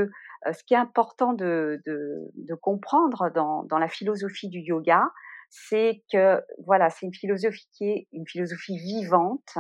euh, 0.47 0.52
ce 0.52 0.62
qui 0.64 0.75
est 0.75 0.78
important 0.78 1.33
de, 1.33 1.80
de, 1.87 2.30
de 2.35 2.54
comprendre 2.54 3.30
dans, 3.35 3.64
dans, 3.64 3.78
la 3.78 3.88
philosophie 3.88 4.49
du 4.49 4.61
yoga, 4.61 5.11
c'est 5.50 6.04
que 6.12 6.40
voilà, 6.64 6.90
c'est 6.90 7.06
une 7.06 7.14
philosophie 7.14 7.68
qui 7.73 7.88
est 7.88 8.09
une 8.12 8.26
philosophie 8.26 8.78
vivante, 8.78 9.56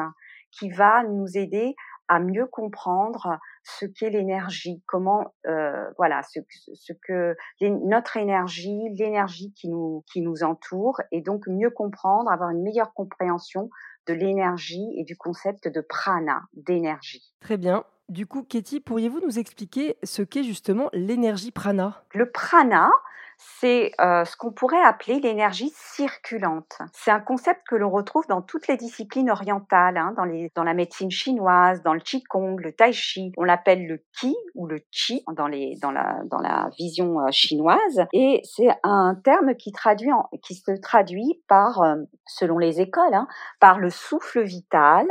qui 0.52 0.70
va 0.70 1.02
nous 1.04 1.36
aider 1.36 1.74
à 2.08 2.20
mieux 2.20 2.46
comprendre 2.46 3.38
ce 3.66 3.84
qu'est 3.86 4.10
l'énergie, 4.10 4.82
comment 4.86 5.34
euh, 5.46 5.90
voilà 5.98 6.22
ce, 6.22 6.40
ce 6.74 6.92
que 6.92 7.36
notre 7.60 8.16
énergie, 8.16 8.78
l'énergie 8.96 9.52
qui 9.54 9.68
nous 9.68 10.04
qui 10.12 10.20
nous 10.20 10.44
entoure, 10.44 11.00
et 11.10 11.20
donc 11.20 11.46
mieux 11.48 11.70
comprendre, 11.70 12.30
avoir 12.30 12.50
une 12.50 12.62
meilleure 12.62 12.94
compréhension 12.94 13.68
de 14.06 14.14
l'énergie 14.14 14.94
et 14.96 15.04
du 15.04 15.16
concept 15.16 15.66
de 15.66 15.80
prana, 15.80 16.42
d'énergie. 16.54 17.34
Très 17.40 17.56
bien. 17.56 17.84
Du 18.08 18.26
coup, 18.26 18.44
Katie, 18.44 18.78
pourriez-vous 18.78 19.20
nous 19.20 19.40
expliquer 19.40 19.96
ce 20.04 20.22
qu'est 20.22 20.44
justement 20.44 20.88
l'énergie 20.92 21.50
prana? 21.50 22.04
Le 22.14 22.30
prana, 22.30 22.90
c'est 23.38 23.92
euh, 24.00 24.24
ce 24.24 24.36
qu'on 24.36 24.52
pourrait 24.52 24.82
appeler 24.82 25.20
l'énergie 25.20 25.72
circulante. 25.74 26.78
C'est 26.92 27.10
un 27.10 27.20
concept 27.20 27.62
que 27.68 27.76
l'on 27.76 27.90
retrouve 27.90 28.26
dans 28.28 28.40
toutes 28.40 28.66
les 28.68 28.76
disciplines 28.76 29.30
orientales, 29.30 29.96
hein, 29.96 30.14
dans, 30.16 30.24
les, 30.24 30.50
dans 30.54 30.64
la 30.64 30.74
médecine 30.74 31.10
chinoise, 31.10 31.82
dans 31.82 31.92
le 31.92 32.00
qigong, 32.00 32.56
le 32.56 32.72
tai 32.72 32.92
chi. 32.92 33.32
On 33.36 33.44
l'appelle 33.44 33.86
le 33.86 34.02
qi 34.18 34.34
ou 34.54 34.66
le 34.66 34.80
chi 34.90 35.22
dans, 35.32 35.48
les, 35.48 35.76
dans, 35.82 35.90
la, 35.90 36.20
dans 36.30 36.40
la 36.40 36.70
vision 36.78 37.20
euh, 37.20 37.30
chinoise. 37.30 38.06
Et 38.12 38.40
c'est 38.44 38.70
un 38.82 39.14
terme 39.22 39.54
qui, 39.54 39.72
traduit 39.72 40.12
en, 40.12 40.28
qui 40.42 40.54
se 40.54 40.72
traduit 40.80 41.42
par, 41.48 41.82
euh, 41.82 41.96
selon 42.26 42.58
les 42.58 42.80
écoles, 42.80 43.14
hein, 43.14 43.28
par 43.60 43.78
le 43.78 43.90
souffle 43.90 44.42
vital, 44.42 45.06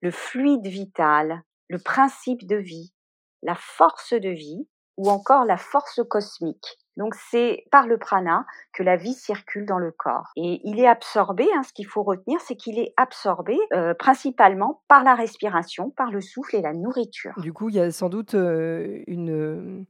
le 0.00 0.10
fluide 0.10 0.66
vital, 0.66 1.42
le 1.68 1.78
principe 1.78 2.46
de 2.46 2.56
vie, 2.56 2.92
la 3.42 3.54
force 3.54 4.14
de 4.14 4.30
vie 4.30 4.68
ou 4.96 5.08
encore 5.10 5.44
la 5.44 5.56
force 5.56 6.00
cosmique. 6.08 6.78
Donc 6.98 7.14
c'est 7.14 7.64
par 7.70 7.86
le 7.86 7.96
prana 7.96 8.44
que 8.74 8.82
la 8.82 8.96
vie 8.96 9.14
circule 9.14 9.64
dans 9.64 9.78
le 9.78 9.92
corps. 9.92 10.32
Et 10.36 10.60
il 10.64 10.80
est 10.80 10.86
absorbé, 10.86 11.46
hein, 11.56 11.62
ce 11.62 11.72
qu'il 11.72 11.86
faut 11.86 12.02
retenir, 12.02 12.40
c'est 12.40 12.56
qu'il 12.56 12.78
est 12.78 12.92
absorbé 12.96 13.56
euh, 13.72 13.94
principalement 13.94 14.82
par 14.88 15.04
la 15.04 15.14
respiration, 15.14 15.90
par 15.90 16.10
le 16.10 16.20
souffle 16.20 16.56
et 16.56 16.60
la 16.60 16.74
nourriture. 16.74 17.32
Du 17.38 17.52
coup, 17.52 17.68
il 17.68 17.76
y 17.76 17.80
a 17.80 17.90
sans 17.92 18.08
doute 18.08 18.34
euh, 18.34 19.02
une, 19.06 19.86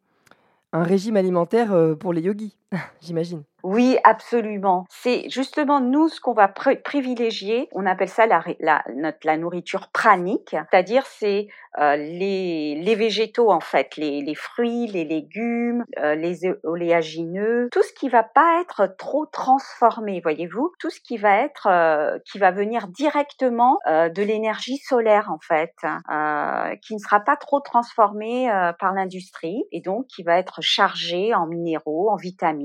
un 0.73 0.83
régime 0.83 1.17
alimentaire 1.17 1.73
euh, 1.73 1.95
pour 1.95 2.13
les 2.13 2.21
yogis, 2.21 2.57
j'imagine. 3.01 3.45
Oui, 3.65 3.99
absolument. 4.05 4.85
C'est 4.89 5.29
justement 5.29 5.81
nous 5.81 6.09
ce 6.09 6.21
qu'on 6.21 6.33
va 6.33 6.49
privilégier. 6.49 7.69
On 7.73 7.87
appelle 7.87 8.09
ça 8.09 8.27
la, 8.27 9.37
nourriture 9.37 9.89
pranique, 9.89 10.55
c'est-à-dire 10.71 11.05
c'est 11.07 11.49
euh, 11.79 11.97
les, 11.97 12.95
végétaux 12.95 13.51
en 13.51 13.61
fait, 13.61 13.97
les, 13.97 14.23
les 14.23 14.35
fruits, 14.35 14.87
les 14.87 15.05
légumes, 15.05 15.85
euh, 15.99 16.15
les 16.15 16.41
oléagineux, 16.65 17.69
tout 17.73 17.83
ce 17.83 17.93
qui 17.93 18.09
va 18.09 18.23
pas 18.23 18.61
être 18.61 18.95
trop 18.97 19.27
transformé, 19.27 20.21
voyez-vous, 20.21 20.73
tout 20.79 20.91
ce 20.91 21.01
qui 21.01 21.17
va 21.17 21.41
être 21.41 21.67
euh, 21.71 22.19
qui 22.31 22.39
va 22.39 22.53
venir 22.53 22.89
directement 22.89 23.79
de 23.87 24.23
l'énergie 24.23 24.79
solaire 24.79 25.31
en 25.31 25.39
fait, 25.41 25.75
qui 26.83 26.95
ne 26.95 26.99
sera 26.99 27.21
pas 27.21 27.37
trop 27.37 27.61
transformé 27.61 28.49
par 28.79 28.93
l'industrie 28.93 29.65
et 29.73 29.81
donc 29.81 30.07
qui 30.07 30.23
va 30.23 30.39
être 30.39 30.61
chargé 30.63 31.35
en 31.35 31.47
minéraux, 31.47 32.11
en 32.11 32.17
vitamines, 32.17 32.58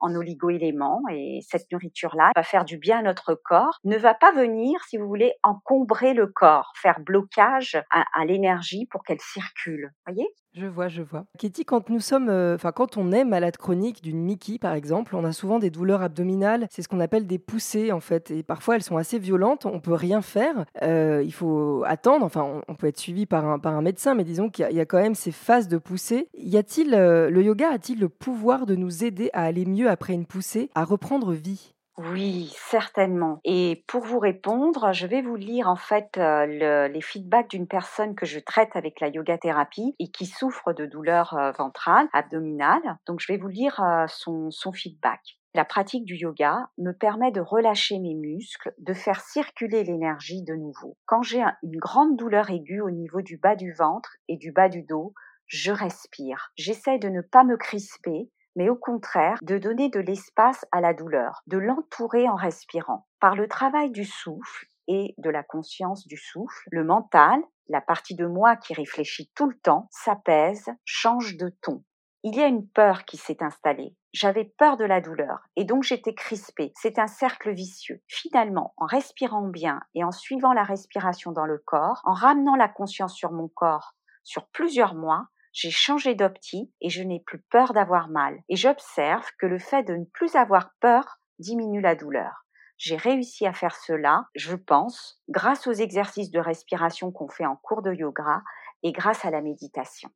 en 0.00 0.14
oligo-éléments 0.14 1.02
et 1.10 1.40
cette 1.48 1.70
nourriture-là 1.72 2.32
va 2.34 2.42
faire 2.42 2.64
du 2.64 2.78
bien 2.78 2.98
à 2.98 3.02
notre 3.02 3.34
corps, 3.34 3.78
ne 3.84 3.96
va 3.96 4.14
pas 4.14 4.32
venir, 4.32 4.82
si 4.84 4.96
vous 4.96 5.06
voulez, 5.06 5.32
encombrer 5.42 6.14
le 6.14 6.26
corps, 6.26 6.72
faire 6.76 7.00
blocage 7.00 7.82
à, 7.90 8.24
l'énergie 8.24 8.86
pour 8.86 9.02
qu'elle 9.02 9.20
circule. 9.20 9.92
Voyez? 10.06 10.28
Je 10.54 10.66
vois, 10.66 10.88
je 10.88 11.00
vois. 11.00 11.24
Katie, 11.38 11.64
quand 11.64 11.88
nous 11.88 12.00
sommes, 12.00 12.28
euh, 12.28 12.56
enfin 12.56 12.72
quand 12.72 12.98
on 12.98 13.10
est 13.10 13.24
malade 13.24 13.56
chronique 13.56 14.02
d'une 14.02 14.18
Mickey 14.18 14.58
par 14.58 14.74
exemple, 14.74 15.16
on 15.16 15.24
a 15.24 15.32
souvent 15.32 15.58
des 15.58 15.70
douleurs 15.70 16.02
abdominales. 16.02 16.66
C'est 16.70 16.82
ce 16.82 16.88
qu'on 16.88 17.00
appelle 17.00 17.26
des 17.26 17.38
poussées 17.38 17.90
en 17.90 18.00
fait, 18.00 18.30
et 18.30 18.42
parfois 18.42 18.76
elles 18.76 18.82
sont 18.82 18.98
assez 18.98 19.18
violentes. 19.18 19.64
On 19.64 19.80
peut 19.80 19.94
rien 19.94 20.20
faire. 20.20 20.66
Euh, 20.82 21.22
il 21.24 21.32
faut 21.32 21.84
attendre. 21.86 22.26
Enfin, 22.26 22.60
on, 22.68 22.74
peut 22.74 22.86
être 22.86 22.98
suivi 22.98 23.24
par 23.24 23.46
un, 23.46 23.58
par 23.58 23.74
un 23.74 23.82
médecin, 23.82 24.14
mais 24.14 24.24
disons 24.24 24.50
qu'il 24.50 24.70
y, 24.70 24.80
a 24.80 24.86
quand 24.86 25.00
même 25.00 25.14
ces 25.14 25.32
phases 25.32 25.68
de 25.68 25.78
poussée. 25.78 26.28
Y 26.36 26.58
a-t-il 26.58 26.94
euh, 26.94 27.30
le 27.30 27.42
yoga 27.42 27.70
a-t-il 27.72 27.98
le 27.98 28.10
pouvoir 28.10 28.66
de 28.66 28.74
nous 28.74 29.04
aider 29.04 29.30
à 29.32 29.44
aller 29.44 29.64
mieux 29.64 29.88
après 29.88 30.12
une 30.12 30.26
poussée, 30.26 30.68
à 30.74 30.84
reprendre 30.84 31.32
vie? 31.32 31.72
Oui, 31.98 32.50
certainement. 32.56 33.40
Et 33.44 33.84
pour 33.86 34.02
vous 34.02 34.18
répondre, 34.18 34.94
je 34.94 35.06
vais 35.06 35.20
vous 35.20 35.36
lire 35.36 35.68
en 35.68 35.76
fait 35.76 36.16
euh, 36.16 36.88
les 36.88 37.00
feedbacks 37.02 37.50
d'une 37.50 37.66
personne 37.66 38.14
que 38.14 38.24
je 38.24 38.38
traite 38.38 38.74
avec 38.76 38.98
la 39.00 39.08
yoga 39.08 39.36
thérapie 39.36 39.94
et 39.98 40.10
qui 40.10 40.24
souffre 40.24 40.72
de 40.72 40.86
douleurs 40.86 41.34
euh, 41.34 41.52
ventrales, 41.52 42.08
abdominales. 42.14 42.98
Donc 43.06 43.20
je 43.20 43.30
vais 43.30 43.38
vous 43.38 43.48
lire 43.48 43.78
euh, 43.82 44.06
son, 44.08 44.50
son 44.50 44.72
feedback. 44.72 45.20
La 45.54 45.66
pratique 45.66 46.06
du 46.06 46.16
yoga 46.16 46.70
me 46.78 46.92
permet 46.92 47.30
de 47.30 47.42
relâcher 47.42 47.98
mes 47.98 48.14
muscles, 48.14 48.72
de 48.78 48.94
faire 48.94 49.20
circuler 49.20 49.84
l'énergie 49.84 50.42
de 50.42 50.54
nouveau. 50.54 50.96
Quand 51.04 51.20
j'ai 51.20 51.44
une 51.62 51.76
grande 51.76 52.16
douleur 52.16 52.48
aiguë 52.48 52.80
au 52.80 52.90
niveau 52.90 53.20
du 53.20 53.36
bas 53.36 53.54
du 53.54 53.70
ventre 53.70 54.16
et 54.28 54.38
du 54.38 54.50
bas 54.50 54.70
du 54.70 54.82
dos, 54.82 55.12
je 55.46 55.70
respire. 55.70 56.52
J'essaie 56.56 56.98
de 56.98 57.10
ne 57.10 57.20
pas 57.20 57.44
me 57.44 57.58
crisper, 57.58 58.30
mais 58.56 58.68
au 58.68 58.76
contraire 58.76 59.38
de 59.42 59.58
donner 59.58 59.88
de 59.88 60.00
l'espace 60.00 60.64
à 60.72 60.80
la 60.80 60.94
douleur, 60.94 61.42
de 61.46 61.58
l'entourer 61.58 62.28
en 62.28 62.34
respirant. 62.34 63.06
Par 63.20 63.36
le 63.36 63.48
travail 63.48 63.90
du 63.90 64.04
souffle 64.04 64.66
et 64.88 65.14
de 65.18 65.30
la 65.30 65.42
conscience 65.42 66.06
du 66.06 66.16
souffle, 66.16 66.68
le 66.70 66.84
mental, 66.84 67.40
la 67.68 67.80
partie 67.80 68.14
de 68.14 68.26
moi 68.26 68.56
qui 68.56 68.74
réfléchit 68.74 69.30
tout 69.34 69.48
le 69.48 69.58
temps, 69.58 69.88
s'apaise, 69.90 70.66
change 70.84 71.36
de 71.36 71.48
ton. 71.62 71.84
Il 72.24 72.36
y 72.36 72.42
a 72.42 72.46
une 72.46 72.68
peur 72.68 73.04
qui 73.04 73.16
s'est 73.16 73.42
installée. 73.42 73.96
J'avais 74.12 74.44
peur 74.44 74.76
de 74.76 74.84
la 74.84 75.00
douleur 75.00 75.48
et 75.56 75.64
donc 75.64 75.82
j'étais 75.82 76.14
crispée. 76.14 76.72
C'est 76.76 76.98
un 76.98 77.06
cercle 77.06 77.52
vicieux. 77.52 78.00
Finalement, 78.06 78.74
en 78.76 78.86
respirant 78.86 79.48
bien 79.48 79.80
et 79.94 80.04
en 80.04 80.12
suivant 80.12 80.52
la 80.52 80.62
respiration 80.62 81.32
dans 81.32 81.46
le 81.46 81.58
corps, 81.58 82.00
en 82.04 82.12
ramenant 82.12 82.54
la 82.54 82.68
conscience 82.68 83.14
sur 83.14 83.32
mon 83.32 83.48
corps 83.48 83.94
sur 84.24 84.46
plusieurs 84.48 84.94
mois, 84.94 85.26
j'ai 85.52 85.70
changé 85.70 86.14
d'optique 86.14 86.72
et 86.80 86.88
je 86.88 87.02
n'ai 87.02 87.20
plus 87.20 87.40
peur 87.50 87.72
d'avoir 87.72 88.08
mal. 88.08 88.38
Et 88.48 88.56
j'observe 88.56 89.26
que 89.38 89.46
le 89.46 89.58
fait 89.58 89.82
de 89.82 89.94
ne 89.94 90.04
plus 90.04 90.34
avoir 90.34 90.70
peur 90.80 91.18
diminue 91.38 91.80
la 91.80 91.94
douleur. 91.94 92.46
J'ai 92.78 92.96
réussi 92.96 93.46
à 93.46 93.52
faire 93.52 93.76
cela, 93.76 94.26
je 94.34 94.56
pense, 94.56 95.20
grâce 95.28 95.66
aux 95.66 95.72
exercices 95.72 96.30
de 96.30 96.40
respiration 96.40 97.12
qu'on 97.12 97.28
fait 97.28 97.46
en 97.46 97.56
cours 97.56 97.82
de 97.82 97.92
yoga 97.92 98.42
et 98.82 98.92
grâce 98.92 99.24
à 99.24 99.30
la 99.30 99.40
méditation. 99.40 100.10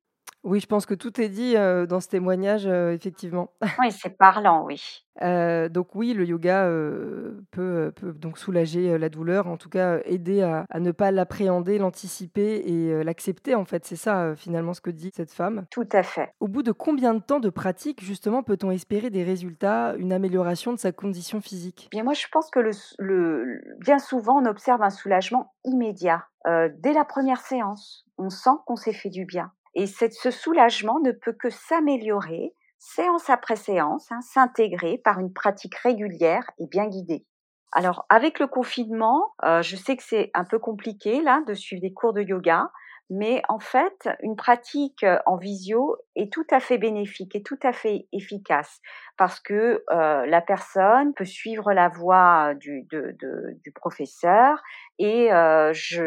Oui, 0.46 0.60
je 0.60 0.66
pense 0.66 0.86
que 0.86 0.94
tout 0.94 1.20
est 1.20 1.28
dit, 1.28 1.54
dans 1.54 1.98
ce 1.98 2.06
témoignage, 2.06 2.66
effectivement. 2.66 3.50
Oui, 3.80 3.90
c'est 3.90 4.16
parlant, 4.16 4.64
oui. 4.64 5.02
Donc 5.20 5.94
oui, 5.96 6.12
le 6.12 6.24
yoga, 6.24 6.68
peut, 7.50 7.92
donc 8.14 8.38
soulager, 8.38 8.96
la 8.96 9.08
douleur, 9.08 9.48
en 9.48 9.56
tout 9.56 9.68
cas, 9.68 9.98
aider 10.04 10.42
à 10.42 10.64
à 10.70 10.78
ne 10.78 10.92
pas 10.92 11.10
l'appréhender, 11.10 11.78
l'anticiper 11.78 12.62
et 12.64 13.02
l'accepter, 13.02 13.56
en 13.56 13.64
fait. 13.64 13.84
C'est 13.84 13.96
ça, 13.96 14.36
finalement, 14.36 14.72
ce 14.72 14.80
que 14.80 14.90
dit 14.90 15.10
cette 15.12 15.32
femme. 15.32 15.66
Tout 15.70 15.88
à 15.92 16.04
fait. 16.04 16.30
Au 16.38 16.46
bout 16.46 16.62
de 16.62 16.70
combien 16.70 17.12
de 17.12 17.20
temps 17.20 17.40
de 17.40 17.50
pratique, 17.50 18.04
justement, 18.04 18.44
peut-on 18.44 18.70
espérer 18.70 19.10
des 19.10 19.24
résultats, 19.24 19.94
une 19.98 20.12
amélioration 20.12 20.72
de 20.72 20.78
sa 20.78 20.92
condition 20.92 21.40
physique? 21.40 21.88
Bien 21.90 22.04
moi, 22.04 22.14
je 22.14 22.26
pense 22.30 22.50
que 22.50 22.60
le 22.60 22.70
s 22.70 22.94
le 22.98 23.60
bien 23.80 23.98
souvent, 23.98 24.40
on 24.40 24.46
observe 24.46 24.82
un 24.82 24.90
soulagement 24.90 25.54
immédiat, 25.64 26.24
dès 26.44 26.92
la 26.92 27.04
première 27.04 27.40
séance. 27.40 28.04
On 28.16 28.30
sent 28.30 28.50
qu'on 28.64 28.76
s'est 28.76 28.92
fait 28.92 29.10
du 29.10 29.24
bien 29.24 29.50
et 29.76 29.86
ce 29.86 30.32
soulagement 30.32 31.00
ne 31.00 31.12
peut 31.12 31.34
que 31.34 31.50
s'améliorer 31.50 32.54
séance 32.80 33.30
après 33.30 33.56
séance, 33.56 34.10
hein, 34.12 34.20
s'intégrer 34.22 34.98
par 34.98 35.20
une 35.20 35.32
pratique 35.32 35.76
régulière 35.76 36.50
et 36.58 36.66
bien 36.66 36.88
guidée. 36.88 37.24
Alors 37.72 38.06
avec 38.08 38.40
le 38.40 38.48
confinement, 38.48 39.34
heu, 39.44 39.62
je 39.62 39.76
sais 39.76 39.96
que 39.96 40.02
c'est 40.02 40.30
un 40.34 40.44
peu 40.44 40.58
compliqué 40.58 41.22
là 41.22 41.42
de 41.46 41.54
suivre 41.54 41.82
des 41.82 41.92
cours 41.92 42.12
de 42.14 42.22
yoga, 42.22 42.70
mais 43.10 43.42
en 43.48 43.60
fait, 43.60 44.08
une 44.22 44.36
pratique, 44.36 45.04
heu, 45.04 45.18
en 45.26 45.36
visio 45.36 45.96
est 46.16 46.32
tout 46.32 46.46
à 46.50 46.60
fait 46.60 46.78
bénéfique 46.78 47.34
et 47.36 47.42
tout 47.42 47.58
à 47.62 47.72
fait 47.72 48.08
efficace 48.12 48.80
parce 49.16 49.40
que, 49.40 49.84
heu, 49.90 50.26
la 50.26 50.40
personne 50.40 51.14
peut 51.14 51.24
suivre 51.24 51.72
la 51.72 51.88
voie 51.88 52.54
du 52.54 52.86
professeur 53.74 54.62
et 54.98 55.30
heu, 55.32 55.72
je 55.72 56.02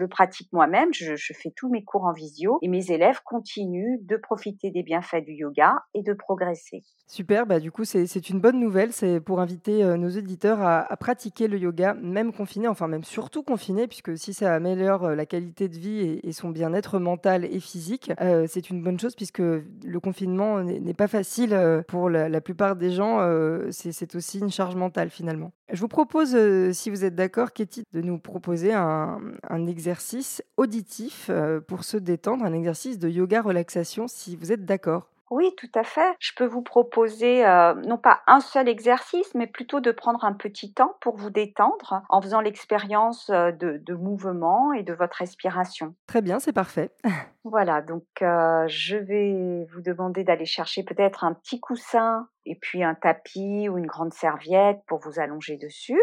le 0.00 0.08
pratique 0.08 0.52
moi-même. 0.52 0.92
Je 0.92 1.32
fais 1.34 1.52
tous 1.56 1.70
mes 1.70 1.84
cours 1.84 2.04
en 2.04 2.12
visio 2.12 2.58
et 2.62 2.68
mes 2.68 2.90
élèves 2.90 3.20
continuent 3.24 3.98
de 4.02 4.16
profiter 4.16 4.70
des 4.70 4.82
bienfaits 4.82 5.24
du 5.24 5.32
yoga 5.32 5.84
et 5.94 6.02
de 6.02 6.12
progresser. 6.12 6.84
Super, 7.06 7.44
bah, 7.46 7.60
du 7.60 7.70
coup, 7.70 7.84
c'est 7.84 8.28
une 8.30 8.40
bonne 8.40 8.58
nouvelle. 8.58 8.92
C'est 8.92 9.20
pour 9.20 9.40
inviter, 9.40 9.84
heu, 9.84 9.96
nos 9.96 10.08
auditeurs 10.16 10.62
à 10.62 10.96
pratiquer 10.96 11.46
le 11.46 11.58
yoga, 11.58 11.92
même 11.94 12.32
confinés, 12.32 12.68
enfin 12.68 12.88
même 12.88 13.04
surtout 13.04 13.42
confinés, 13.42 13.86
puisque 13.86 14.16
si 14.16 14.32
ça 14.32 14.54
améliore, 14.54 15.10
la 15.10 15.26
qualité 15.26 15.68
de 15.68 15.76
vie 15.78 16.20
et 16.22 16.32
son 16.32 16.48
bien-être 16.50 16.98
mental 16.98 17.44
et 17.44 17.60
physique, 17.60 17.91
heu, 18.20 18.46
c'est 18.48 18.70
une 18.70 18.82
bonne 18.82 18.98
chose 18.98 19.14
puisque 19.14 19.38
le 19.40 20.00
confinement 20.00 20.62
n'est 20.62 20.94
pas 20.94 21.08
facile, 21.08 21.52
heu, 21.52 21.82
pour 21.86 22.10
la 22.10 22.40
plupart 22.40 22.76
des 22.76 22.90
gens, 22.90 23.20
heu, 23.22 23.68
c'est 23.70 24.14
aussi 24.14 24.38
une 24.40 24.50
charge 24.50 24.74
mentale 24.76 25.10
finalement. 25.10 25.52
Je 25.72 25.80
vous 25.80 25.88
propose, 25.88 26.36
si 26.72 26.90
vous 26.90 27.04
êtes 27.04 27.14
d'accord, 27.14 27.52
Katie, 27.52 27.84
de 27.92 28.00
nous 28.00 28.18
proposer 28.18 28.72
un 28.72 29.66
exercice 29.66 30.42
auditif, 30.56 31.30
pour 31.68 31.84
se 31.84 31.96
détendre, 31.96 32.44
un 32.44 32.52
exercice 32.52 32.98
de 32.98 33.08
yoga 33.08 33.42
relaxation, 33.42 34.08
si 34.08 34.36
vous 34.36 34.52
êtes 34.52 34.64
d'accord? 34.64 35.11
Oui, 35.32 35.54
tout 35.56 35.70
à 35.74 35.82
fait. 35.82 36.14
Je 36.20 36.32
peux 36.36 36.44
vous 36.44 36.60
proposer, 36.60 37.42
heu, 37.46 37.74
non 37.86 37.96
pas 37.96 38.20
un 38.26 38.40
seul 38.40 38.68
exercice, 38.68 39.34
mais 39.34 39.46
plutôt 39.46 39.80
de 39.80 39.90
prendre 39.90 40.24
un 40.26 40.34
petit 40.34 40.74
temps 40.74 40.94
pour 41.00 41.16
vous 41.16 41.30
détendre 41.30 42.02
en 42.10 42.20
faisant 42.20 42.42
l'expérience, 42.42 43.30
heu, 43.30 43.50
de 43.52 43.78
de 43.78 43.94
mouvements 43.94 44.74
et 44.74 44.82
de 44.82 44.92
votre 44.92 45.16
respiration. 45.16 45.94
Très 46.06 46.20
bien, 46.22 46.38
c'est 46.38 46.52
parfait. 46.52 46.90
Voilà, 47.44 47.82
donc 47.82 48.04
heu, 48.22 48.66
je 48.68 48.96
vais 48.96 49.66
vous 49.72 49.80
demander 49.80 50.22
d'aller 50.22 50.44
chercher 50.46 50.84
peut-être 50.84 51.24
un 51.24 51.34
petit 51.34 51.58
coussin 51.58 52.28
et 52.46 52.54
puis 52.54 52.84
un 52.84 52.94
tapis 52.94 53.68
ou 53.68 53.78
une 53.78 53.86
grande 53.86 54.12
serviette 54.12 54.80
pour 54.86 55.00
vous 55.00 55.18
allonger 55.18 55.56
dessus. 55.56 56.00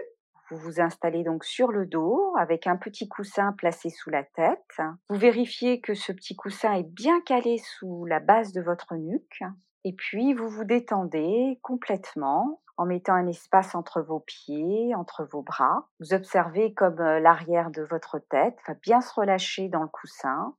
Vous 0.49 0.57
vous 0.57 0.81
installez 0.81 1.23
donc 1.23 1.45
sur 1.45 1.71
le 1.71 1.85
dos 1.85 2.33
avec 2.37 2.65
un 2.65 2.75
petit 2.75 3.07
coussin 3.07 3.53
placé 3.53 3.89
sous 3.89 4.09
la 4.09 4.23
tête. 4.23 4.81
Vous 5.09 5.17
vérifiez 5.17 5.79
que 5.79 5.93
ce 5.93 6.11
petit 6.11 6.35
coussin 6.35 6.73
est 6.73 6.89
bien 6.89 7.21
calé 7.21 7.57
sous 7.57 8.05
la 8.05 8.19
base 8.19 8.51
de 8.51 8.61
votre 8.61 8.95
nuque 8.95 9.43
et 9.83 9.93
puis 9.93 10.33
vous 10.33 10.49
vous 10.49 10.65
détendez 10.65 11.59
complètement 11.61 12.61
en 12.77 12.85
mettant 12.85 13.13
un 13.13 13.27
espace 13.27 13.75
entre 13.75 14.01
vos 14.01 14.19
pieds, 14.19 14.95
entre 14.95 15.23
vos 15.25 15.41
bras. 15.41 15.87
Vous 15.99 16.13
observez 16.13 16.73
comme 16.73 16.99
euh, 16.99 17.19
l'arrière 17.19 17.71
de 17.71 17.83
votre 17.83 18.19
tête 18.19 18.57
va 18.67 18.73
bien 18.73 19.01
se 19.01 19.13
relâcher 19.13 19.67
dans 19.67 19.81
le 19.81 19.89
coussin, 19.89 20.55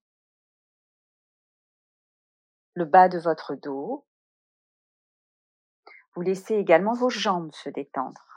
le 2.75 2.85
bas 2.85 3.09
de 3.09 3.19
votre 3.19 3.55
dos. 3.55 4.07
Vous 6.15 6.23
laissez 6.23 6.55
également 6.55 6.93
vos 6.93 7.11
jambes 7.11 7.53
se 7.53 7.71
détendre. 7.71 8.30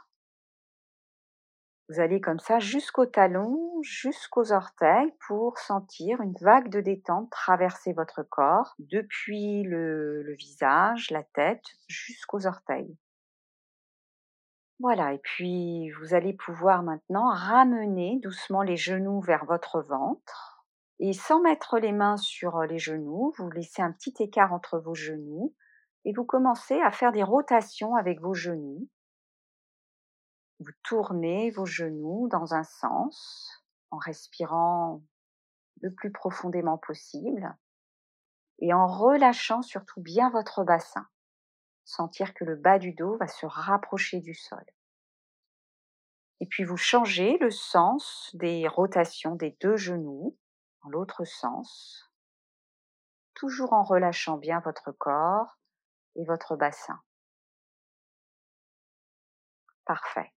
Vous 1.90 2.00
allez 2.00 2.22
comme 2.22 2.40
ça 2.40 2.60
jusqu'aux 2.60 3.06
talons, 3.06 3.82
jusqu'aux 3.82 4.54
orteils 4.54 5.14
pour 5.28 5.58
sentir 5.58 6.22
une 6.22 6.36
vague 6.40 6.70
de 6.70 6.80
détente 6.80 7.30
traverser 7.30 7.92
votre 7.92 8.24
corps 8.24 8.74
depuis 8.80 9.64
le, 9.64 10.24
le 10.24 10.34
visage, 10.36 11.12
la 11.12 11.24
tête, 11.24 11.66
jusqu'aux 11.88 12.48
orteils. 12.48 12.98
Voilà, 14.80 15.14
et 15.14 15.20
puis 15.20 15.92
vous 15.92 16.14
allez 16.14 16.34
pouvoir 16.34 16.84
maintenant 16.84 17.30
ramener 17.30 18.20
doucement 18.22 18.62
les 18.64 18.78
genoux 18.78 19.22
vers 19.22 19.46
votre 19.46 19.82
ventre. 19.82 20.66
Et 21.00 21.14
sans 21.14 21.42
mettre 21.42 21.80
les 21.80 21.92
mains 21.92 22.18
sur 22.18 22.62
les 22.62 22.80
genoux, 22.80 23.34
vous 23.38 23.50
laissez 23.50 23.82
un 23.82 23.92
petit 23.92 24.14
écart 24.20 24.54
entre 24.54 24.80
vos 24.80 24.96
genoux 24.96 25.54
et 26.06 26.14
vous 26.14 26.26
commencez 26.26 26.80
à 26.82 26.92
faire 26.92 27.12
des 27.12 27.24
rotations 27.24 27.96
avec 27.96 28.22
vos 28.22 28.34
genoux 28.34 28.88
vous 30.60 30.72
tournez 30.84 31.52
vos 31.52 31.66
genoux 31.66 32.28
dans 32.30 32.54
un 32.54 32.64
sens 32.64 33.64
en 33.92 33.98
respirant 33.98 35.04
le 35.82 35.94
plus 35.94 36.12
profondément 36.12 36.78
possible 36.78 37.56
et 38.60 38.74
en 38.74 38.88
relâchant 38.88 39.62
surtout 39.62 40.02
bien 40.02 40.30
votre 40.30 40.64
bassin. 40.64 41.08
Sentir 41.86 42.34
que 42.34 42.46
le 42.46 42.56
bas 42.56 42.80
du 42.80 42.94
dos 42.94 43.18
va 43.18 43.28
se 43.28 43.46
rapprocher 43.46 44.22
du 44.22 44.34
sol. 44.34 44.64
Et 46.40 46.46
puis 46.46 46.64
vous 46.64 46.78
changez 46.78 47.38
le 47.40 47.52
sens 47.52 48.30
des 48.34 48.68
rotations 48.68 49.36
des 49.36 49.58
deux 49.62 49.76
genoux 49.76 50.38
dans 50.84 50.90
l'autre 50.90 51.24
sens, 51.24 52.12
toujours 53.34 53.74
en 53.74 53.84
relâchant 53.84 54.38
bien 54.38 54.60
votre 54.60 54.92
corps 54.92 55.58
et 56.16 56.26
votre 56.26 56.56
bassin. 56.56 57.02
Parfait. 59.86 60.32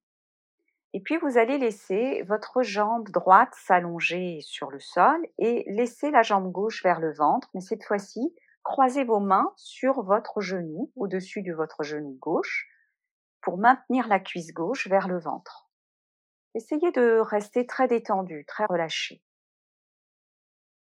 Et 0.97 1.01
puis 1.01 1.19
vous 1.19 1.37
allez 1.37 1.59
laisser 1.59 2.23
votre 2.23 2.63
jambe 2.63 3.11
droite 3.11 3.53
s'allonger 3.53 4.41
sur 4.41 4.71
le 4.71 4.81
sol 4.81 5.21
et 5.37 5.63
laisser 5.67 6.11
la 6.11 6.23
jambe 6.23 6.51
gauche 6.51 6.83
vers 6.83 7.01
le 7.01 7.13
ventre, 7.13 7.51
mais 7.53 7.61
cette 7.61 7.85
fois-ci, 7.85 8.35
croisez 8.63 9.05
vos 9.05 9.21
mains 9.21 9.53
sur 9.57 10.03
votre 10.03 10.41
genou, 10.41 10.91
au-dessus 10.97 11.43
de 11.43 11.53
votre 11.53 11.83
genou 11.83 12.17
gauche, 12.19 12.67
pour 13.43 13.59
maintenir 13.59 14.09
la 14.09 14.21
cuisse 14.21 14.55
gauche 14.55 14.89
vers 14.89 15.07
le 15.07 15.19
ventre. 15.19 15.69
Essayez 16.55 16.93
de 16.93 17.19
rester 17.19 17.67
très 17.67 17.89
détendu, 17.89 18.47
très 18.47 18.65
relâché. 18.65 19.23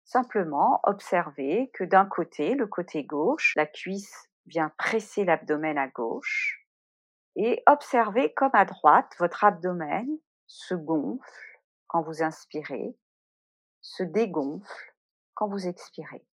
Simplement 0.04 0.80
observez 0.84 1.70
que 1.74 1.84
d'un 1.84 2.06
côté, 2.06 2.54
le 2.54 2.66
côté 2.66 3.04
gauche, 3.04 3.52
la 3.54 3.66
cuisse 3.66 4.30
vient 4.46 4.72
presser 4.78 5.26
l'abdomen 5.26 5.76
à 5.76 5.88
gauche, 5.88 6.65
et 7.36 7.62
observez 7.66 8.32
comme 8.32 8.54
à 8.54 8.64
droite, 8.64 9.14
votre 9.18 9.44
abdomen 9.44 10.08
se 10.46 10.74
gonfle 10.74 11.60
quand 11.86 12.02
vous 12.02 12.22
inspirez, 12.22 12.96
se 13.82 14.02
dégonfle 14.02 14.94
quand 15.34 15.48
vous 15.48 15.68
expirez. 15.68 16.26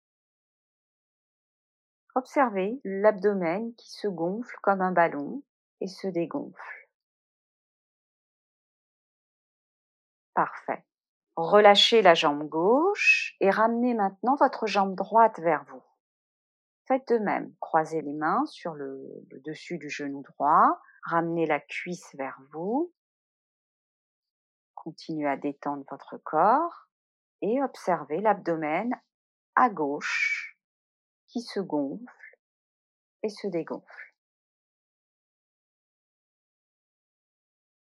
Observez 2.14 2.80
l'abdomen 2.84 3.74
qui 3.76 3.90
se 3.90 4.08
gonfle 4.08 4.54
comme 4.62 4.82
un 4.82 4.92
ballon 4.92 5.42
et 5.80 5.86
se 5.86 6.06
dégonfle. 6.06 6.88
Parfait. 10.34 10.84
Relâchez 11.36 12.02
la 12.02 12.14
jambe 12.14 12.46
gauche 12.46 13.36
et 13.40 13.48
ramenez 13.48 13.94
maintenant 13.94 14.36
votre 14.36 14.66
jambe 14.66 14.94
droite 14.94 15.38
vers 15.40 15.64
vous. 15.64 15.82
Faites 16.86 17.08
de 17.08 17.18
même. 17.18 17.54
Croisez 17.60 18.02
les 18.02 18.12
mains 18.12 18.44
sur 18.46 18.74
le, 18.74 19.00
le 19.30 19.40
dessus 19.40 19.78
du 19.78 19.88
genou 19.88 20.22
droit 20.22 20.78
Ramenez 21.02 21.46
la 21.46 21.60
cuisse 21.60 22.14
vers 22.14 22.38
vous. 22.52 22.92
Continuez 24.74 25.28
à 25.28 25.36
détendre 25.36 25.84
votre 25.90 26.18
corps 26.18 26.88
et 27.42 27.62
observez 27.62 28.20
l'abdomen 28.20 28.94
à 29.54 29.70
gauche 29.70 30.58
qui 31.28 31.40
se 31.40 31.60
gonfle 31.60 32.38
et 33.22 33.28
se 33.28 33.46
dégonfle. 33.46 34.14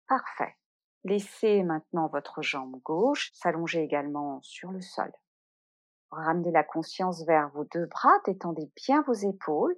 Parfait. 0.06 0.56
Laissez 1.04 1.62
maintenant 1.62 2.08
votre 2.08 2.42
jambe 2.42 2.80
gauche 2.82 3.30
s'allonger 3.32 3.82
également 3.82 4.42
sur 4.42 4.70
le 4.70 4.80
sol. 4.80 5.12
Ramenez 6.10 6.50
la 6.50 6.64
conscience 6.64 7.24
vers 7.24 7.48
vos 7.50 7.64
deux 7.64 7.86
bras, 7.86 8.18
détendez 8.26 8.70
bien 8.74 9.02
vos 9.02 9.14
épaules 9.14 9.76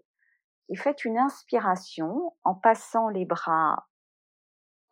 et 0.68 0.76
faites 0.76 1.04
une 1.04 1.18
inspiration 1.18 2.34
en 2.44 2.54
passant 2.54 3.08
les 3.08 3.24
bras 3.24 3.86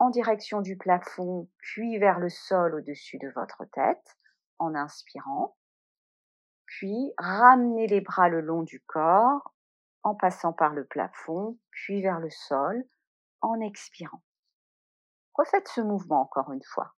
en 0.00 0.08
direction 0.08 0.62
du 0.62 0.78
plafond, 0.78 1.48
puis 1.58 1.98
vers 1.98 2.18
le 2.18 2.30
sol 2.30 2.74
au-dessus 2.74 3.18
de 3.18 3.28
votre 3.36 3.66
tête, 3.66 4.18
en 4.58 4.74
inspirant. 4.74 5.56
Puis 6.64 7.12
ramenez 7.18 7.86
les 7.86 8.00
bras 8.00 8.30
le 8.30 8.40
long 8.40 8.62
du 8.62 8.80
corps 8.80 9.54
en 10.02 10.14
passant 10.14 10.54
par 10.54 10.72
le 10.72 10.86
plafond, 10.86 11.58
puis 11.70 12.00
vers 12.00 12.18
le 12.18 12.30
sol, 12.30 12.82
en 13.42 13.60
expirant. 13.60 14.22
Refaites 15.34 15.68
ce 15.68 15.82
mouvement 15.82 16.22
encore 16.22 16.50
une 16.50 16.64
fois. 16.64 16.94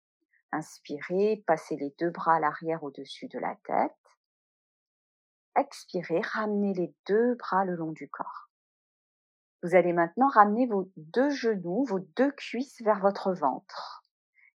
Inspirez, 0.51 1.43
passez 1.47 1.77
les 1.77 1.95
deux 1.97 2.11
bras 2.11 2.35
à 2.35 2.39
l'arrière 2.39 2.83
au-dessus 2.83 3.27
de 3.29 3.39
la 3.39 3.55
tête. 3.65 3.97
Expirez, 5.55 6.21
ramenez 6.21 6.75
les 6.75 6.93
deux 7.07 7.33
bras 7.33 7.65
le 7.65 7.75
long 7.75 7.93
du 7.93 8.07
corps. 8.09 8.50
Vous 9.63 9.75
allez 9.75 9.93
maintenant 9.93 10.27
ramener 10.27 10.65
vos 10.65 10.91
deux 10.97 11.29
genoux, 11.29 11.85
vos 11.85 11.99
deux 11.99 12.31
cuisses 12.31 12.81
vers 12.81 12.99
votre 12.99 13.31
ventre 13.31 14.03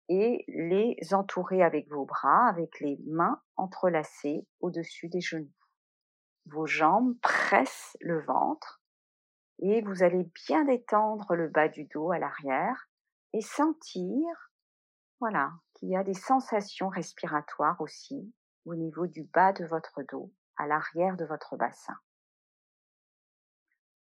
et 0.09 0.45
les 0.47 0.97
entourer 1.13 1.63
avec 1.63 1.89
vos 1.89 2.05
bras, 2.05 2.47
avec 2.47 2.79
les 2.79 2.97
mains 3.07 3.41
entrelacées 3.55 4.47
au-dessus 4.59 5.09
des 5.09 5.21
genoux. 5.21 5.51
Vos 6.45 6.65
jambes 6.65 7.17
pressent 7.21 7.97
le 8.01 8.21
ventre 8.21 8.81
et 9.59 9.81
vous 9.81 10.03
allez 10.03 10.29
bien 10.47 10.65
détendre 10.65 11.35
le 11.35 11.47
bas 11.47 11.67
du 11.67 11.85
dos 11.85 12.11
à 12.11 12.19
l'arrière 12.19 12.89
et 13.33 13.41
sentir, 13.41 14.51
voilà, 15.19 15.51
qu'il 15.73 15.89
y 15.89 15.95
a 15.95 16.03
des 16.03 16.13
sensations 16.13 16.89
respiratoires 16.89 17.79
aussi 17.81 18.33
au 18.65 18.75
niveau 18.75 19.07
du 19.07 19.23
bas 19.23 19.53
de 19.53 19.65
votre 19.65 20.01
dos, 20.03 20.31
à 20.57 20.67
l'arrière 20.67 21.17
de 21.17 21.25
votre 21.25 21.57
bassin. 21.57 21.97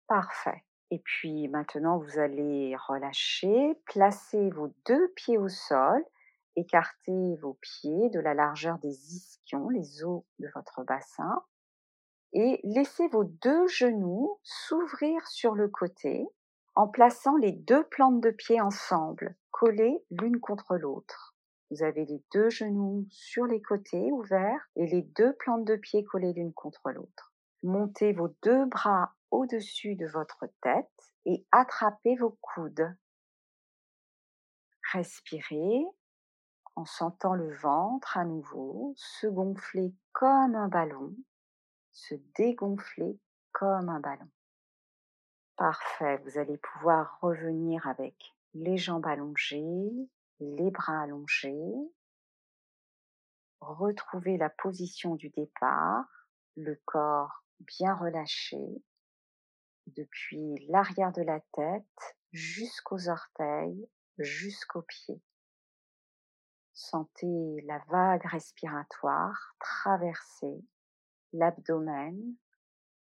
Parfait. 0.07 0.63
Et 0.91 0.99
puis 0.99 1.47
maintenant, 1.47 1.97
vous 1.97 2.19
allez 2.19 2.75
relâcher, 2.87 3.79
placer 3.85 4.49
vos 4.51 4.73
deux 4.85 5.07
pieds 5.15 5.37
au 5.37 5.49
sol, 5.49 6.03
écarter 6.55 7.35
vos 7.41 7.57
pieds 7.61 8.09
de 8.09 8.19
la 8.19 8.33
largeur 8.33 8.77
des 8.79 9.15
ischions, 9.15 9.69
les 9.69 10.03
os 10.03 10.23
de 10.39 10.49
votre 10.53 10.83
bassin, 10.83 11.43
et 12.33 12.59
laissez 12.63 13.07
vos 13.07 13.23
deux 13.23 13.67
genoux 13.67 14.39
s'ouvrir 14.43 15.27
sur 15.27 15.53
le 15.55 15.67
côté 15.67 16.27
en 16.75 16.87
plaçant 16.87 17.37
les 17.37 17.51
deux 17.51 17.83
plantes 17.83 18.21
de 18.21 18.31
pied 18.31 18.59
ensemble, 18.59 19.35
collées 19.51 20.03
l'une 20.09 20.39
contre 20.39 20.75
l'autre. 20.75 21.35
Vous 21.69 21.83
avez 21.83 22.05
les 22.05 22.21
deux 22.31 22.49
genoux 22.49 23.05
sur 23.09 23.45
les 23.45 23.61
côtés 23.61 24.11
ouverts 24.11 24.69
et 24.75 24.87
les 24.87 25.01
deux 25.01 25.33
plantes 25.33 25.65
de 25.65 25.75
pied 25.75 26.03
collées 26.03 26.33
l'une 26.33 26.53
contre 26.53 26.91
l'autre. 26.91 27.33
Montez 27.61 28.13
vos 28.13 28.29
deux 28.43 28.65
bras 28.65 29.13
au-dessus 29.33 29.95
de 29.95 30.05
votre 30.05 30.45
tête 30.61 31.13
et 31.25 31.45
attrapez 31.51 32.15
vos 32.15 32.37
coudes. 32.39 32.95
Respirez 34.91 35.83
en 36.75 36.85
sentant 36.85 37.33
le 37.33 37.51
ventre 37.55 38.17
à 38.17 38.25
nouveau 38.25 38.93
se 38.95 39.25
gonfler 39.25 39.95
comme 40.11 40.55
un 40.55 40.67
ballon, 40.67 41.15
se 41.91 42.13
dégonfler 42.35 43.19
comme 43.51 43.89
un 43.89 43.99
ballon. 43.99 44.29
Parfait, 45.55 46.17
vous 46.17 46.37
allez 46.37 46.57
pouvoir 46.57 47.19
revenir 47.21 47.87
avec 47.87 48.35
les 48.53 48.77
jambes 48.77 49.07
allongées, 49.07 50.09
les 50.39 50.69
bras 50.69 51.01
allongés, 51.01 51.73
retrouver 53.61 54.37
la 54.37 54.51
position 54.51 55.15
du 55.15 55.29
départ, 55.29 56.05
le 56.55 56.79
corps 56.85 57.43
bien 57.59 57.95
relâché, 57.95 58.59
depuis 59.87 60.65
l'arrière 60.69 61.11
de 61.11 61.21
la 61.21 61.39
tête 61.53 62.17
jusqu'aux 62.31 63.09
orteils, 63.09 63.87
jusqu'aux 64.17 64.81
pieds. 64.81 65.21
Sentez 66.73 67.61
la 67.65 67.79
vague 67.89 68.25
respiratoire 68.25 69.55
traverser 69.59 70.63
l'abdomen, 71.31 72.35